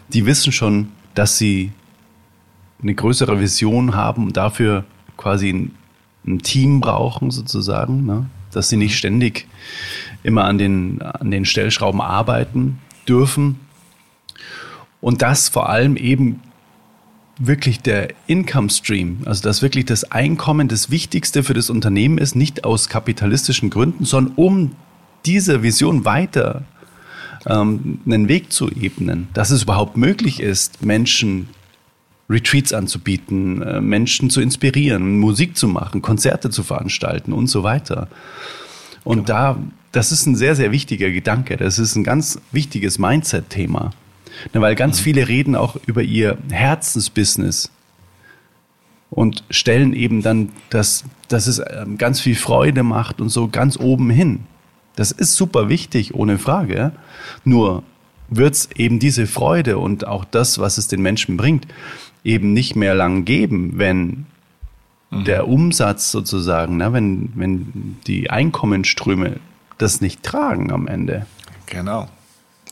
Die 0.09 0.25
wissen 0.25 0.51
schon, 0.51 0.89
dass 1.13 1.37
sie 1.37 1.71
eine 2.81 2.93
größere 2.93 3.39
Vision 3.39 3.95
haben 3.95 4.25
und 4.25 4.37
dafür 4.37 4.83
quasi 5.17 5.49
ein, 5.49 5.71
ein 6.25 6.39
Team 6.39 6.81
brauchen 6.81 7.31
sozusagen, 7.31 8.05
ne? 8.05 8.29
dass 8.51 8.69
sie 8.69 8.77
nicht 8.77 8.97
ständig 8.97 9.47
immer 10.23 10.45
an 10.45 10.57
den, 10.57 11.01
an 11.01 11.31
den 11.31 11.45
Stellschrauben 11.45 12.01
arbeiten 12.01 12.79
dürfen. 13.07 13.59
Und 15.01 15.21
das 15.21 15.49
vor 15.49 15.69
allem 15.69 15.97
eben 15.97 16.41
wirklich 17.39 17.81
der 17.81 18.09
Income 18.27 18.69
Stream, 18.69 19.19
also 19.25 19.43
dass 19.43 19.61
wirklich 19.61 19.85
das 19.85 20.11
Einkommen 20.11 20.67
das 20.67 20.91
Wichtigste 20.91 21.43
für 21.43 21.53
das 21.53 21.69
Unternehmen 21.69 22.17
ist, 22.17 22.35
nicht 22.35 22.63
aus 22.63 22.89
kapitalistischen 22.89 23.69
Gründen, 23.69 24.05
sondern 24.05 24.33
um 24.35 24.75
diese 25.25 25.63
Vision 25.63 26.05
weiter 26.05 26.63
ähm, 27.45 27.99
einen 28.05 28.27
Weg 28.27 28.51
zu 28.51 28.69
ebnen, 28.69 29.29
dass 29.33 29.49
es 29.49 29.63
überhaupt 29.63 29.97
möglich 29.97 30.39
ist, 30.39 30.85
Menschen 30.85 31.49
Retreats 32.29 32.73
anzubieten, 32.73 33.61
äh, 33.61 33.81
Menschen 33.81 34.29
zu 34.29 34.39
inspirieren, 34.41 35.19
Musik 35.19 35.57
zu 35.57 35.67
machen, 35.67 36.01
Konzerte 36.01 36.49
zu 36.49 36.63
veranstalten 36.63 37.33
und 37.33 37.47
so 37.47 37.63
weiter. 37.63 38.07
Und 39.03 39.27
da, 39.27 39.57
das 39.91 40.11
ist 40.11 40.25
ein 40.25 40.35
sehr, 40.35 40.55
sehr 40.55 40.71
wichtiger 40.71 41.09
Gedanke. 41.11 41.57
Das 41.57 41.79
ist 41.79 41.95
ein 41.95 42.03
ganz 42.03 42.39
wichtiges 42.51 42.99
Mindset-Thema. 42.99 43.91
Na, 44.53 44.61
weil 44.61 44.75
ganz 44.75 44.99
mhm. 44.99 45.03
viele 45.03 45.27
reden 45.27 45.55
auch 45.55 45.77
über 45.85 46.01
ihr 46.01 46.37
Herzensbusiness 46.49 47.71
und 49.09 49.43
stellen 49.49 49.93
eben 49.93 50.21
dann, 50.21 50.51
dass, 50.69 51.05
dass 51.27 51.47
es 51.47 51.59
ähm, 51.59 51.97
ganz 51.97 52.19
viel 52.19 52.35
Freude 52.35 52.83
macht 52.83 53.21
und 53.21 53.29
so 53.29 53.47
ganz 53.47 53.77
oben 53.77 54.09
hin. 54.09 54.41
Das 54.95 55.11
ist 55.11 55.35
super 55.35 55.69
wichtig, 55.69 56.13
ohne 56.13 56.37
Frage. 56.37 56.91
Nur 57.43 57.83
wird 58.29 58.55
es 58.55 58.69
eben 58.75 58.99
diese 58.99 59.27
Freude 59.27 59.77
und 59.77 60.07
auch 60.07 60.25
das, 60.25 60.59
was 60.59 60.77
es 60.77 60.87
den 60.87 61.01
Menschen 61.01 61.37
bringt, 61.37 61.67
eben 62.23 62.53
nicht 62.53 62.75
mehr 62.75 62.95
lang 62.95 63.25
geben, 63.25 63.73
wenn 63.75 64.25
mhm. 65.11 65.25
der 65.25 65.47
Umsatz 65.47 66.11
sozusagen, 66.11 66.77
ne, 66.77 66.93
wenn, 66.93 67.31
wenn 67.35 67.97
die 68.07 68.29
Einkommensströme 68.29 69.37
das 69.77 70.01
nicht 70.01 70.23
tragen 70.23 70.71
am 70.71 70.87
Ende. 70.87 71.25
Genau. 71.65 72.07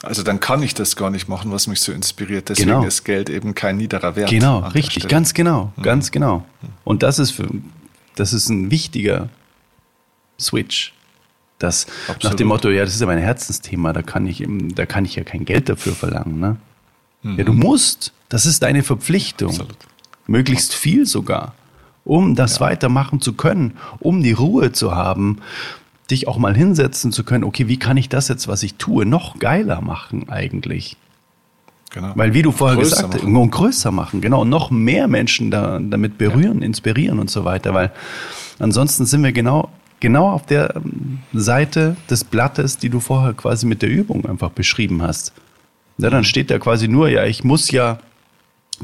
Also 0.04 0.24
dann 0.24 0.40
kann 0.40 0.64
ich 0.64 0.74
das 0.74 0.96
gar 0.96 1.12
nicht 1.12 1.28
machen, 1.28 1.52
was 1.52 1.68
mich 1.68 1.80
so 1.80 1.92
inspiriert. 1.92 2.50
Deswegen 2.50 2.70
genau. 2.70 2.84
ist 2.86 3.04
Geld 3.04 3.30
eben 3.30 3.54
kein 3.54 3.78
niederer 3.78 4.16
Wert. 4.16 4.30
Genau, 4.30 4.60
richtig, 4.60 5.08
ganz 5.08 5.34
genau, 5.34 5.72
mhm. 5.76 5.84
ganz 5.84 6.12
genau. 6.12 6.46
Und 6.84 7.04
das 7.04 7.20
ist 7.20 7.32
für, 7.32 7.48
das 8.16 8.34
ist 8.34 8.50
ein 8.50 8.72
wichtiger 8.72 9.30
Switch. 10.40 10.94
Das 11.60 11.86
nach 12.24 12.34
dem 12.34 12.48
Motto, 12.48 12.70
ja, 12.70 12.84
das 12.84 12.96
ist 12.96 13.02
ja 13.02 13.06
mein 13.06 13.20
Herzensthema, 13.20 13.94
da 13.94 14.02
kann 14.02 14.26
ich, 14.26 14.44
da 14.48 14.88
kann 14.88 15.06
ich 15.06 15.16
ja 15.16 15.24
kein 15.24 15.46
Geld 15.46 15.70
dafür 15.70 15.94
verlangen. 15.94 16.40
Ne? 16.40 16.58
Mhm. 17.22 17.38
Ja, 17.38 17.44
du 17.44 17.54
musst. 17.54 18.14
Das 18.30 18.46
ist 18.48 18.64
deine 18.64 18.82
Verpflichtung. 18.82 19.50
Absolut. 19.50 19.78
Möglichst 20.26 20.74
viel 20.74 21.06
sogar, 21.06 21.54
um 22.06 22.36
das 22.36 22.56
ja. 22.56 22.62
weitermachen 22.62 23.22
zu 23.22 23.34
können, 23.34 23.78
um 24.00 24.24
die 24.24 24.32
Ruhe 24.32 24.72
zu 24.72 24.96
haben, 24.96 25.40
dich 26.12 26.28
auch 26.28 26.38
mal 26.38 26.56
hinsetzen 26.56 27.12
zu 27.12 27.24
können, 27.24 27.44
okay, 27.44 27.68
wie 27.68 27.78
kann 27.78 27.98
ich 27.98 28.10
das 28.10 28.28
jetzt, 28.28 28.48
was 28.48 28.64
ich 28.64 28.76
tue, 28.76 29.06
noch 29.06 29.40
geiler 29.40 29.82
machen 29.82 30.30
eigentlich? 30.30 30.98
Genau. 31.92 32.14
Weil 32.16 32.34
wie 32.34 32.42
du 32.42 32.52
vorher 32.52 32.78
größer 32.78 33.08
gesagt 33.08 33.16
hast, 33.16 33.24
und 33.24 33.52
größer 33.52 33.92
machen, 33.92 34.22
genau, 34.22 34.46
noch 34.46 34.72
mehr 34.72 35.08
Menschen 35.08 35.52
da, 35.52 35.80
damit 35.80 36.18
berühren, 36.18 36.60
ja. 36.60 36.66
inspirieren 36.66 37.20
und 37.20 37.30
so 37.30 37.44
weiter, 37.44 37.74
weil 37.74 37.92
ansonsten 38.60 39.06
sind 39.06 39.24
wir 39.24 39.34
genau, 39.34 39.70
genau 40.00 40.30
auf 40.32 40.46
der 40.46 40.76
ähm, 40.78 41.20
Seite 41.34 41.98
des 42.10 42.24
Blattes, 42.24 42.78
die 42.78 42.90
du 42.90 43.00
vorher 43.02 43.34
quasi 43.34 43.66
mit 43.66 43.82
der 43.82 43.90
Übung 43.90 44.26
einfach 44.26 44.52
beschrieben 44.52 45.02
hast. 45.02 45.34
Ja, 45.98 46.10
dann 46.10 46.24
steht 46.24 46.50
da 46.50 46.60
quasi 46.60 46.88
nur, 46.88 47.10
ja, 47.10 47.26
ich 47.26 47.44
muss 47.44 47.72
ja 47.72 48.00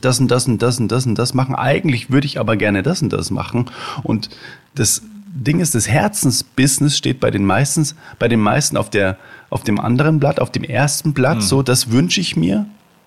das 0.01 0.19
und 0.19 0.29
das 0.29 0.47
und 0.47 0.61
das 0.61 0.79
und 0.79 0.91
das 0.91 1.05
und 1.05 1.15
das 1.15 1.33
machen. 1.33 1.55
Eigentlich 1.55 2.11
würde 2.11 2.27
ich 2.27 2.39
aber 2.39 2.57
gerne 2.57 2.83
das 2.83 3.01
und 3.01 3.11
das 3.13 3.31
machen. 3.31 3.65
Und 4.03 4.29
das 4.75 5.01
Ding 5.43 5.59
ist, 5.59 5.75
das 5.75 5.87
Herzensbusiness 5.87 6.97
steht 6.97 7.19
bei 7.19 7.31
den 7.31 7.45
meisten, 7.45 7.87
bei 8.19 8.27
den 8.27 8.39
meisten 8.39 8.77
auf, 8.77 8.89
der, 8.89 9.17
auf 9.49 9.63
dem 9.63 9.79
anderen 9.79 10.19
Blatt, 10.19 10.39
auf 10.39 10.51
dem 10.51 10.63
ersten 10.63 11.13
Blatt, 11.13 11.37
mhm. 11.37 11.41
so, 11.41 11.61
das 11.63 11.91
wünsche 11.91 12.21
ich 12.21 12.35
mir, 12.35 12.65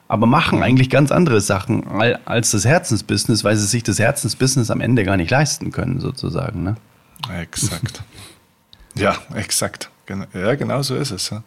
aber 0.08 0.26
machen 0.26 0.58
mhm. 0.58 0.64
eigentlich 0.64 0.90
ganz 0.90 1.12
andere 1.12 1.40
Sachen 1.40 1.84
als 2.24 2.50
das 2.50 2.64
Herzensbusiness, 2.64 3.44
weil 3.44 3.56
sie 3.56 3.66
sich 3.66 3.82
das 3.82 3.98
Herzensbusiness 3.98 4.70
am 4.70 4.80
Ende 4.80 5.04
gar 5.04 5.16
nicht 5.16 5.30
leisten 5.30 5.70
können, 5.72 6.00
sozusagen. 6.00 6.62
Ne? 6.62 6.76
Exakt. 7.40 8.02
ja, 8.94 9.16
exakt. 9.34 9.90
Ja, 10.34 10.54
genau 10.56 10.82
so 10.82 10.96
ist 10.96 11.12
es. 11.12 11.30
Ja. 11.30 11.44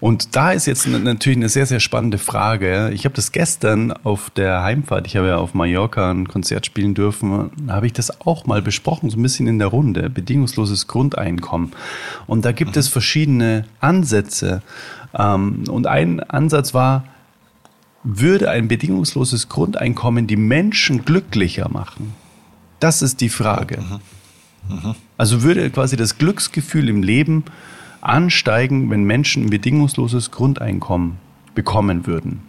Und 0.00 0.36
da 0.36 0.52
ist 0.52 0.66
jetzt 0.66 0.86
natürlich 0.86 1.38
eine 1.38 1.48
sehr, 1.48 1.66
sehr 1.66 1.80
spannende 1.80 2.18
Frage. 2.18 2.90
Ich 2.92 3.04
habe 3.04 3.14
das 3.14 3.32
gestern 3.32 3.92
auf 3.92 4.30
der 4.30 4.62
Heimfahrt, 4.62 5.06
ich 5.06 5.16
habe 5.16 5.28
ja 5.28 5.36
auf 5.36 5.54
Mallorca 5.54 6.10
ein 6.10 6.28
Konzert 6.28 6.66
spielen 6.66 6.94
dürfen, 6.94 7.50
habe 7.68 7.86
ich 7.86 7.92
das 7.92 8.20
auch 8.20 8.46
mal 8.46 8.62
besprochen, 8.62 9.10
so 9.10 9.18
ein 9.18 9.22
bisschen 9.22 9.46
in 9.46 9.58
der 9.58 9.68
Runde, 9.68 10.10
bedingungsloses 10.10 10.86
Grundeinkommen. 10.86 11.72
Und 12.26 12.44
da 12.44 12.52
gibt 12.52 12.76
mhm. 12.76 12.80
es 12.80 12.88
verschiedene 12.88 13.64
Ansätze. 13.80 14.62
Ähm, 15.16 15.64
und 15.68 15.86
ein 15.86 16.20
Ansatz 16.20 16.74
war, 16.74 17.04
würde 18.04 18.50
ein 18.50 18.68
bedingungsloses 18.68 19.48
Grundeinkommen 19.48 20.26
die 20.26 20.36
Menschen 20.36 21.04
glücklicher 21.04 21.68
machen? 21.70 22.12
Das 22.78 23.00
ist 23.00 23.20
die 23.20 23.30
Frage. 23.30 23.80
Mhm. 23.80 24.76
Mhm. 24.76 24.94
Also 25.16 25.42
würde 25.42 25.70
quasi 25.70 25.96
das 25.96 26.18
Glücksgefühl 26.18 26.88
im 26.88 27.02
Leben 27.02 27.44
ansteigen, 28.04 28.90
wenn 28.90 29.04
Menschen 29.04 29.44
ein 29.44 29.50
bedingungsloses 29.50 30.30
Grundeinkommen 30.30 31.18
bekommen 31.54 32.06
würden? 32.06 32.42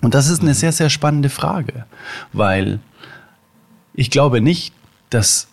Und 0.00 0.14
das 0.14 0.28
ist 0.28 0.40
eine 0.40 0.50
mhm. 0.50 0.54
sehr, 0.54 0.72
sehr 0.72 0.90
spannende 0.90 1.28
Frage, 1.28 1.86
weil 2.32 2.80
ich 3.94 4.10
glaube 4.10 4.40
nicht, 4.40 4.72
dass 5.10 5.48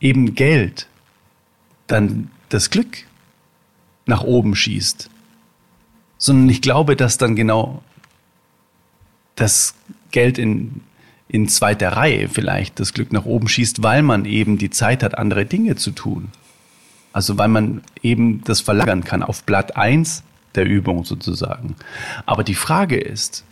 eben 0.00 0.34
Geld 0.34 0.86
dann 1.86 2.30
das 2.48 2.70
Glück 2.70 3.04
nach 4.06 4.22
oben 4.22 4.54
schießt, 4.54 5.10
sondern 6.18 6.48
ich 6.50 6.62
glaube, 6.62 6.96
dass 6.96 7.18
dann 7.18 7.34
genau 7.34 7.82
das 9.34 9.74
Geld 10.10 10.38
in, 10.38 10.82
in 11.28 11.48
zweiter 11.48 11.90
Reihe 11.90 12.28
vielleicht 12.28 12.78
das 12.78 12.92
Glück 12.92 13.12
nach 13.12 13.24
oben 13.24 13.48
schießt, 13.48 13.82
weil 13.82 14.02
man 14.02 14.24
eben 14.24 14.58
die 14.58 14.70
Zeit 14.70 15.02
hat, 15.02 15.18
andere 15.18 15.46
Dinge 15.46 15.76
zu 15.76 15.90
tun. 15.90 16.28
Also 17.12 17.38
weil 17.38 17.48
man 17.48 17.82
eben 18.02 18.42
das 18.44 18.60
verlagern 18.60 19.04
kann 19.04 19.22
auf 19.22 19.44
Blatt 19.44 19.76
1 19.76 20.22
der 20.54 20.66
Übung 20.66 21.04
sozusagen. 21.04 21.76
Aber 22.26 22.44
die 22.44 22.54
Frage 22.54 22.98
ist, 22.98 23.44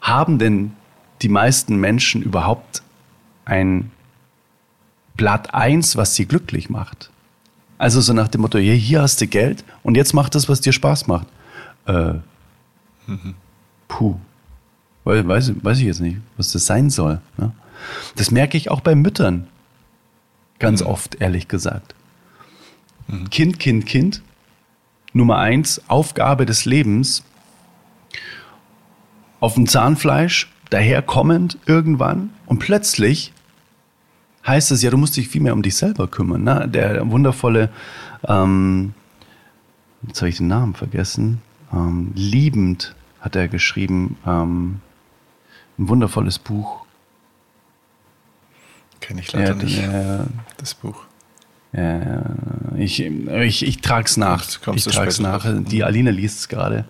haben 0.00 0.38
denn 0.38 0.72
die 1.22 1.28
meisten 1.28 1.76
Menschen 1.76 2.22
überhaupt 2.22 2.82
ein 3.44 3.90
Blatt 5.16 5.54
1, 5.54 5.96
was 5.96 6.14
sie 6.14 6.26
glücklich 6.26 6.70
macht? 6.70 7.10
Also 7.76 8.00
so 8.00 8.12
nach 8.12 8.28
dem 8.28 8.40
Motto, 8.40 8.58
hier, 8.58 8.74
hier 8.74 9.02
hast 9.02 9.20
du 9.20 9.26
Geld 9.26 9.64
und 9.82 9.96
jetzt 9.96 10.12
mach 10.12 10.28
das, 10.28 10.48
was 10.48 10.60
dir 10.60 10.72
Spaß 10.72 11.06
macht. 11.06 11.26
Äh. 11.86 12.14
Puh. 13.88 14.16
Weiß, 15.04 15.52
weiß 15.62 15.78
ich 15.78 15.84
jetzt 15.84 16.00
nicht, 16.00 16.18
was 16.36 16.52
das 16.52 16.66
sein 16.66 16.90
soll. 16.90 17.20
Ne? 17.38 17.52
Das 18.16 18.30
merke 18.30 18.56
ich 18.56 18.70
auch 18.70 18.80
bei 18.80 18.94
Müttern. 18.94 19.46
Ganz 20.58 20.82
mhm. 20.82 20.86
oft, 20.88 21.20
ehrlich 21.20 21.48
gesagt. 21.48 21.94
Mhm. 23.06 23.30
Kind, 23.30 23.58
Kind, 23.58 23.86
Kind. 23.86 24.22
Nummer 25.12 25.38
eins, 25.38 25.82
Aufgabe 25.88 26.46
des 26.46 26.64
Lebens. 26.64 27.24
Auf 29.40 29.54
dem 29.54 29.66
Zahnfleisch, 29.66 30.50
daherkommend 30.70 31.58
irgendwann. 31.66 32.30
Und 32.46 32.58
plötzlich 32.58 33.32
heißt 34.46 34.70
es 34.70 34.82
ja, 34.82 34.90
du 34.90 34.96
musst 34.96 35.16
dich 35.16 35.28
viel 35.28 35.42
mehr 35.42 35.52
um 35.52 35.62
dich 35.62 35.76
selber 35.76 36.08
kümmern. 36.08 36.44
Ne? 36.44 36.68
Der 36.68 37.10
wundervolle, 37.10 37.70
ähm, 38.26 38.94
jetzt 40.06 40.20
habe 40.20 40.28
ich 40.28 40.38
den 40.38 40.48
Namen 40.48 40.74
vergessen, 40.74 41.42
ähm, 41.72 42.12
liebend 42.14 42.94
hat 43.20 43.36
er 43.36 43.48
geschrieben, 43.48 44.16
ähm, 44.26 44.80
ein 45.78 45.88
wundervolles 45.88 46.38
Buch. 46.38 46.84
Kenne 49.00 49.20
ich 49.20 49.32
leider 49.32 49.48
ja, 49.48 49.54
nicht, 49.54 49.78
äh, 49.78 50.18
das 50.56 50.74
Buch. 50.74 51.04
Ja, 51.72 52.22
ich, 52.76 53.00
ich, 53.00 53.66
ich 53.66 53.80
trage 53.80 54.06
es 54.06 54.16
nach. 54.16 54.44
Ich 54.74 54.84
trage 54.84 55.08
es 55.08 55.20
nach. 55.20 55.44
Drauf. 55.44 55.64
Die 55.66 55.84
Aline 55.84 56.10
liest 56.10 56.40
es 56.40 56.48
gerade. 56.48 56.84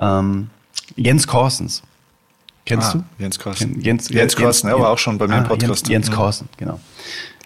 Ähm, 0.00 0.50
Jens 0.96 1.26
Korsens. 1.26 1.82
Kennst 2.68 2.96
ah, 2.96 2.98
du? 2.98 3.22
Jens 3.22 3.38
Korsen. 3.38 3.80
Jens, 3.80 4.08
Jens 4.10 4.36
Korsen, 4.36 4.68
er 4.68 4.78
war 4.78 4.90
auch 4.90 4.98
schon 4.98 5.16
bei 5.16 5.26
mir 5.26 5.36
ah, 5.36 5.38
im 5.38 5.44
Podcast. 5.44 5.88
Jens, 5.88 6.06
Jens 6.08 6.16
Korsen, 6.16 6.48
genau. 6.58 6.78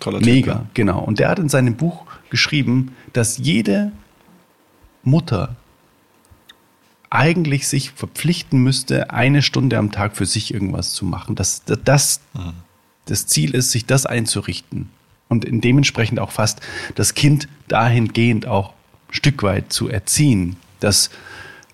Toller 0.01 0.21
Mega, 0.21 0.55
typ, 0.55 0.75
genau. 0.75 0.99
Und 1.01 1.21
der 1.21 1.29
hat 1.29 1.39
in 1.39 1.49
seinem 1.49 1.77
Buch 1.77 2.07
geschrieben, 2.29 2.97
dass 3.13 3.39
jede 3.39 3.93
Mutter 5.05 5.55
eigentlich 7.09 7.69
sich 7.69 7.93
verpflichten 7.93 8.59
müsste, 8.59 9.11
eine 9.11 9.43
Stunde 9.43 9.79
am 9.79 9.93
Tag 9.93 10.17
für 10.17 10.27
sich 10.27 10.53
irgendwas 10.53 10.93
zu 10.93 11.05
machen. 11.05 11.37
Dass 11.37 11.63
das, 11.65 12.21
mhm. 12.35 12.55
Das 13.07 13.27
Ziel 13.27 13.55
ist, 13.55 13.71
sich 13.71 13.87
das 13.87 14.07
einzurichten. 14.07 14.91
Und 15.29 15.47
dementsprechend 15.49 16.21
auch 16.21 16.31
fast 16.31 16.61
das 16.95 17.15
Kind 17.15 17.49
dahingehend 17.69 18.47
auch 18.47 18.71
ein 19.09 19.15
Stück 19.15 19.43
weit 19.43 19.73
zu 19.73 19.89
erziehen, 19.89 20.57
dass 20.81 21.11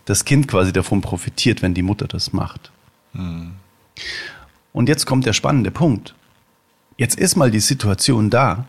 das 0.05 0.25
Kind 0.25 0.49
quasi 0.49 0.73
davon 0.73 1.01
profitiert, 1.01 1.61
wenn 1.61 1.75
die 1.75 1.83
Mutter 1.83 2.07
das 2.07 2.33
macht. 2.33 2.71
Mhm. 3.13 3.53
Und 4.73 4.89
jetzt 4.89 5.07
kommt 5.07 5.27
der 5.27 5.33
spannende 5.33 5.71
Punkt. 5.71 6.15
Jetzt 6.97 7.19
ist 7.19 7.37
mal 7.37 7.51
die 7.51 7.61
Situation 7.61 8.31
da, 8.31 8.67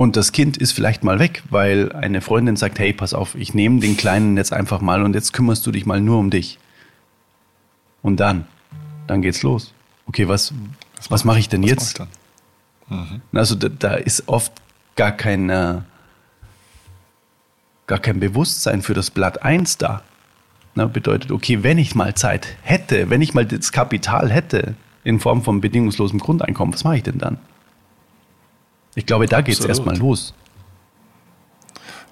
und 0.00 0.16
das 0.16 0.32
Kind 0.32 0.56
ist 0.56 0.72
vielleicht 0.72 1.04
mal 1.04 1.18
weg, 1.18 1.42
weil 1.50 1.92
eine 1.92 2.22
Freundin 2.22 2.56
sagt, 2.56 2.78
hey, 2.78 2.94
pass 2.94 3.12
auf, 3.12 3.34
ich 3.34 3.52
nehme 3.52 3.80
den 3.80 3.98
Kleinen 3.98 4.34
jetzt 4.38 4.50
einfach 4.50 4.80
mal 4.80 5.02
und 5.02 5.14
jetzt 5.14 5.34
kümmerst 5.34 5.66
du 5.66 5.72
dich 5.72 5.84
mal 5.84 6.00
nur 6.00 6.18
um 6.18 6.30
dich. 6.30 6.58
Und 8.00 8.18
dann, 8.18 8.46
dann 9.06 9.20
geht's 9.20 9.42
los. 9.42 9.74
Okay, 10.06 10.26
was, 10.26 10.54
was, 11.00 11.10
was 11.10 11.24
mache 11.24 11.38
ich 11.38 11.48
denn 11.48 11.62
jetzt? 11.62 12.00
Mhm. 12.88 13.22
Also 13.32 13.54
da, 13.54 13.68
da, 13.68 13.94
ist 13.94 14.28
oft 14.28 14.52
gar 14.96 15.12
kein, 15.12 15.48
äh, 15.48 15.80
gar 17.86 17.98
kein 17.98 18.20
Bewusstsein 18.20 18.82
für 18.82 18.94
das 18.94 19.10
Blatt 19.10 19.42
1 19.42 19.78
da. 19.78 20.02
Na, 20.74 20.86
bedeutet, 20.86 21.32
okay, 21.32 21.62
wenn 21.62 21.78
ich 21.78 21.94
mal 21.94 22.14
Zeit 22.14 22.46
hätte, 22.62 23.10
wenn 23.10 23.22
ich 23.22 23.34
mal 23.34 23.46
das 23.46 23.72
Kapital 23.72 24.30
hätte 24.30 24.74
in 25.02 25.18
Form 25.18 25.42
von 25.42 25.60
bedingungslosem 25.60 26.20
Grundeinkommen, 26.20 26.74
was 26.74 26.84
mache 26.84 26.98
ich 26.98 27.02
denn 27.02 27.18
dann? 27.18 27.38
Ich 28.94 29.06
glaube, 29.06 29.26
da 29.26 29.40
geht 29.40 29.58
es 29.58 29.64
erstmal 29.64 29.96
los. 29.96 30.34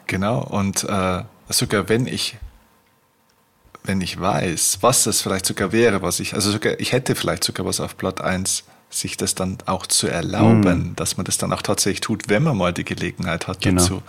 Genau, 0.06 0.40
und 0.42 0.84
äh, 0.84 1.22
sogar 1.50 1.88
wenn 1.88 2.06
ich, 2.06 2.38
wenn 3.84 4.00
ich 4.00 4.18
weiß, 4.18 4.78
was 4.80 5.04
das 5.04 5.20
vielleicht 5.20 5.44
sogar 5.44 5.72
wäre, 5.72 6.02
was 6.02 6.18
ich, 6.18 6.34
also 6.34 6.50
sogar, 6.50 6.80
ich 6.80 6.92
hätte 6.92 7.14
vielleicht 7.14 7.44
sogar 7.44 7.66
was 7.66 7.78
auf 7.78 7.94
Blatt 7.94 8.20
1, 8.20 8.64
sich 8.90 9.16
das 9.16 9.34
dann 9.34 9.58
auch 9.66 9.86
zu 9.86 10.08
erlauben, 10.08 10.90
mm. 10.90 10.96
dass 10.96 11.16
man 11.16 11.24
das 11.24 11.38
dann 11.38 11.52
auch 11.52 11.62
tatsächlich 11.62 12.00
tut, 12.00 12.28
wenn 12.28 12.42
man 12.42 12.56
mal 12.56 12.72
die 12.72 12.84
Gelegenheit 12.84 13.46
hat 13.46 13.60
genau. 13.60 13.80
dazu. 13.80 14.02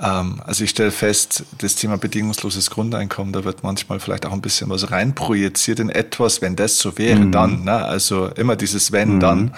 Ähm, 0.00 0.40
also 0.44 0.64
ich 0.64 0.70
stelle 0.70 0.90
fest, 0.90 1.44
das 1.58 1.74
Thema 1.74 1.98
bedingungsloses 1.98 2.70
Grundeinkommen, 2.70 3.32
da 3.32 3.44
wird 3.44 3.62
manchmal 3.62 4.00
vielleicht 4.00 4.24
auch 4.26 4.32
ein 4.32 4.40
bisschen 4.40 4.70
was 4.70 4.90
reinprojiziert 4.90 5.80
in 5.80 5.90
etwas, 5.90 6.42
wenn 6.42 6.56
das 6.56 6.78
so 6.78 6.96
wäre, 6.96 7.20
mm. 7.20 7.32
dann. 7.32 7.64
Ne? 7.64 7.72
Also 7.72 8.28
immer 8.28 8.56
dieses 8.56 8.92
wenn, 8.92 9.16
mm. 9.16 9.20
dann. 9.20 9.54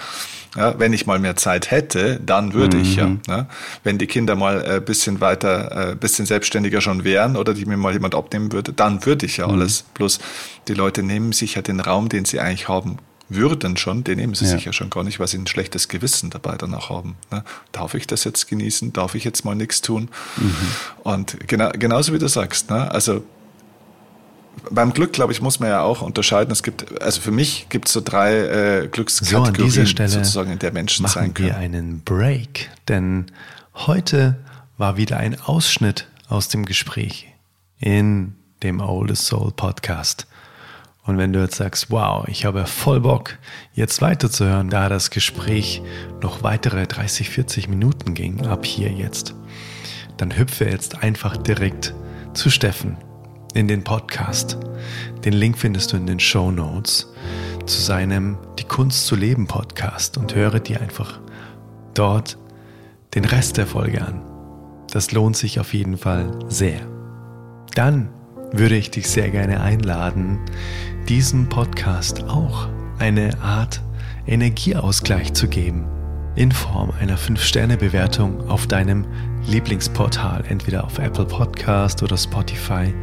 Ja, 0.55 0.79
wenn 0.79 0.93
ich 0.93 1.05
mal 1.05 1.19
mehr 1.19 1.35
Zeit 1.35 1.69
hätte, 1.69 2.17
dann 2.25 2.53
würde 2.53 2.77
mhm. 2.77 2.83
ich 2.83 2.95
ja. 2.95 3.07
Mhm. 3.07 3.19
Ne? 3.27 3.45
Wenn 3.83 3.97
die 3.97 4.07
Kinder 4.07 4.37
mal 4.37 4.63
ein 4.63 4.77
äh, 4.77 4.79
bisschen 4.79 5.19
weiter, 5.19 5.91
äh, 5.91 5.95
bisschen 5.95 6.25
selbstständiger 6.25 6.79
schon 6.79 7.03
wären 7.03 7.35
oder 7.35 7.53
die 7.53 7.65
mir 7.65 7.75
mal 7.75 7.91
jemand 7.91 8.15
abnehmen 8.15 8.53
würde, 8.53 8.71
dann 8.71 9.05
würde 9.05 9.25
ich 9.25 9.35
ja 9.35 9.47
mhm. 9.49 9.55
alles. 9.55 9.83
Bloß 9.95 10.19
die 10.69 10.73
Leute 10.73 11.03
nehmen 11.03 11.33
sich 11.33 11.55
ja 11.55 11.61
den 11.61 11.81
Raum, 11.81 12.07
den 12.07 12.23
sie 12.23 12.39
eigentlich 12.39 12.69
haben 12.69 12.99
würden 13.29 13.77
schon, 13.77 14.03
den 14.03 14.17
nehmen 14.17 14.35
sie 14.35 14.45
ja. 14.45 14.51
sich 14.51 14.65
ja 14.65 14.73
schon 14.73 14.89
gar 14.89 15.03
nicht, 15.03 15.19
weil 15.19 15.27
sie 15.27 15.37
ein 15.37 15.47
schlechtes 15.47 15.87
Gewissen 15.87 16.29
dabei 16.29 16.55
danach 16.57 16.89
haben. 16.89 17.15
Ne? 17.31 17.43
Darf 17.71 17.95
ich 17.95 18.07
das 18.07 18.23
jetzt 18.23 18.47
genießen? 18.47 18.93
Darf 18.93 19.15
ich 19.15 19.23
jetzt 19.23 19.45
mal 19.45 19.55
nichts 19.55 19.81
tun? 19.81 20.09
Mhm. 20.37 20.55
Und 21.03 21.47
genau, 21.47 21.71
genauso 21.71 22.13
wie 22.13 22.19
du 22.19 22.27
sagst, 22.27 22.69
ne? 22.69 22.91
also 22.91 23.23
beim 24.71 24.93
Glück, 24.93 25.13
glaube 25.13 25.33
ich, 25.33 25.41
muss 25.41 25.59
man 25.59 25.69
ja 25.69 25.81
auch 25.81 26.01
unterscheiden. 26.01 26.51
Es 26.51 26.63
gibt, 26.63 27.01
also 27.01 27.21
für 27.21 27.31
mich 27.31 27.67
gibt 27.69 27.87
es 27.87 27.93
so 27.93 28.01
drei 28.01 28.33
äh, 28.33 28.87
Glückskategorien, 28.87 29.55
so, 29.55 29.61
an 29.61 29.65
dieser 29.65 29.85
Stelle 29.85 30.09
sozusagen, 30.09 30.51
in 30.51 30.59
der 30.59 30.71
Menschen 30.71 31.03
machen 31.03 31.13
sein 31.13 31.33
können. 31.33 31.49
wir 31.49 31.57
einen 31.57 32.01
Break, 32.01 32.69
denn 32.87 33.25
heute 33.73 34.37
war 34.77 34.97
wieder 34.97 35.17
ein 35.17 35.39
Ausschnitt 35.39 36.07
aus 36.27 36.47
dem 36.47 36.65
Gespräch 36.65 37.27
in 37.79 38.35
dem 38.63 38.79
Oldest 38.79 39.25
Soul 39.25 39.51
Podcast. 39.51 40.27
Und 41.05 41.17
wenn 41.19 41.33
du 41.33 41.41
jetzt 41.41 41.57
sagst, 41.57 41.91
wow, 41.91 42.27
ich 42.27 42.45
habe 42.45 42.65
voll 42.65 43.01
Bock, 43.01 43.37
jetzt 43.73 44.01
weiterzuhören, 44.01 44.69
da 44.69 44.89
das 44.89 45.11
Gespräch 45.11 45.81
noch 46.21 46.41
weitere 46.41 46.87
30, 46.87 47.29
40 47.29 47.69
Minuten 47.69 48.15
ging, 48.15 48.45
ab 48.47 48.65
hier 48.65 48.91
jetzt, 48.91 49.35
dann 50.17 50.35
hüpfe 50.35 50.65
jetzt 50.65 51.03
einfach 51.03 51.37
direkt 51.37 51.93
zu 52.33 52.49
Steffen 52.49 52.97
in 53.53 53.67
den 53.67 53.83
Podcast. 53.83 54.57
Den 55.23 55.33
Link 55.33 55.57
findest 55.57 55.93
du 55.93 55.97
in 55.97 56.07
den 56.07 56.19
Show 56.19 56.51
Notes 56.51 57.07
zu 57.65 57.81
seinem 57.81 58.37
Die 58.59 58.63
Kunst 58.63 59.05
zu 59.05 59.15
leben 59.15 59.47
Podcast 59.47 60.17
und 60.17 60.33
höre 60.35 60.59
dir 60.59 60.81
einfach 60.81 61.19
dort 61.93 62.37
den 63.13 63.25
Rest 63.25 63.57
der 63.57 63.67
Folge 63.67 64.01
an. 64.01 64.21
Das 64.91 65.11
lohnt 65.11 65.37
sich 65.37 65.59
auf 65.59 65.73
jeden 65.73 65.97
Fall 65.97 66.39
sehr. 66.47 66.79
Dann 67.75 68.09
würde 68.57 68.75
ich 68.75 68.89
dich 68.91 69.09
sehr 69.09 69.29
gerne 69.29 69.59
einladen, 69.61 70.39
diesem 71.09 71.49
Podcast 71.49 72.23
auch 72.23 72.69
eine 72.99 73.37
Art 73.41 73.81
Energieausgleich 74.25 75.33
zu 75.33 75.47
geben 75.47 75.85
in 76.35 76.51
Form 76.51 76.91
einer 76.99 77.17
5-Sterne-Bewertung 77.17 78.49
auf 78.49 78.67
deinem 78.67 79.05
Lieblingsportal, 79.47 80.43
entweder 80.49 80.83
auf 80.83 80.99
Apple 80.99 81.25
Podcast 81.25 82.03
oder 82.03 82.17
Spotify. 82.17 82.93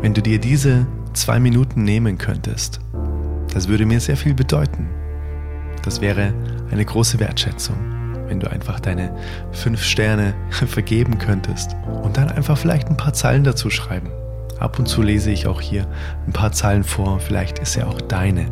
Wenn 0.00 0.14
du 0.14 0.22
dir 0.22 0.38
diese 0.38 0.86
zwei 1.12 1.38
Minuten 1.38 1.84
nehmen 1.84 2.18
könntest, 2.18 2.80
das 3.52 3.68
würde 3.68 3.86
mir 3.86 4.00
sehr 4.00 4.16
viel 4.16 4.34
bedeuten. 4.34 4.88
Das 5.84 6.00
wäre 6.00 6.32
eine 6.70 6.84
große 6.84 7.20
Wertschätzung, 7.20 7.76
wenn 8.28 8.40
du 8.40 8.50
einfach 8.50 8.80
deine 8.80 9.14
fünf 9.52 9.82
Sterne 9.82 10.34
vergeben 10.50 11.18
könntest 11.18 11.76
und 12.02 12.16
dann 12.16 12.30
einfach 12.30 12.56
vielleicht 12.56 12.88
ein 12.88 12.96
paar 12.96 13.12
Zeilen 13.12 13.44
dazu 13.44 13.70
schreiben. 13.70 14.10
Ab 14.62 14.78
und 14.78 14.86
zu 14.86 15.02
lese 15.02 15.32
ich 15.32 15.48
auch 15.48 15.60
hier 15.60 15.88
ein 16.24 16.32
paar 16.32 16.52
Zeilen 16.52 16.84
vor, 16.84 17.18
vielleicht 17.18 17.58
ist 17.58 17.74
ja 17.74 17.88
auch 17.88 18.00
deine 18.00 18.46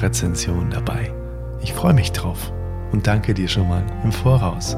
Rezension 0.00 0.70
dabei. 0.70 1.12
Ich 1.60 1.74
freue 1.74 1.92
mich 1.92 2.12
drauf 2.12 2.50
und 2.92 3.06
danke 3.06 3.34
dir 3.34 3.46
schon 3.46 3.68
mal 3.68 3.84
im 4.02 4.10
Voraus 4.10 4.74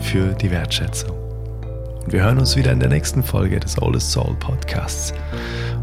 für 0.00 0.32
die 0.32 0.50
Wertschätzung. 0.50 1.16
Und 2.04 2.12
wir 2.12 2.24
hören 2.24 2.40
uns 2.40 2.56
wieder 2.56 2.72
in 2.72 2.80
der 2.80 2.88
nächsten 2.88 3.22
Folge 3.22 3.60
des 3.60 3.80
Oldest 3.80 4.10
Soul 4.10 4.34
Podcasts. 4.40 5.14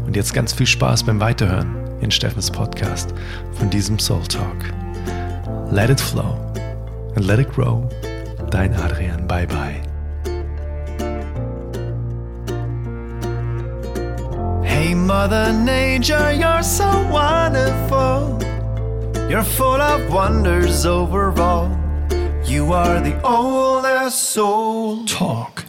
Und 0.04 0.16
jetzt 0.16 0.34
ganz 0.34 0.52
viel 0.52 0.66
Spaß 0.66 1.04
beim 1.04 1.18
Weiterhören 1.18 1.74
in 2.02 2.10
Steffens 2.10 2.50
Podcast 2.50 3.14
von 3.52 3.70
diesem 3.70 3.98
Soul 3.98 4.22
Talk. 4.24 4.66
Let 5.70 5.88
it 5.88 6.00
flow 6.00 6.36
and 7.16 7.24
let 7.24 7.38
it 7.38 7.50
grow. 7.50 7.88
Dein 8.50 8.74
Adrian. 8.74 9.26
Bye 9.26 9.46
bye. 9.46 9.91
Mother 14.94 15.52
Nature, 15.52 16.32
you're 16.32 16.62
so 16.62 16.88
wonderful. 17.10 18.38
You're 19.30 19.42
full 19.42 19.80
of 19.80 20.12
wonders 20.12 20.84
overall. 20.84 21.70
You 22.44 22.72
are 22.72 23.00
the 23.00 23.20
oldest 23.22 24.30
soul. 24.30 25.04
Talk. 25.06 25.61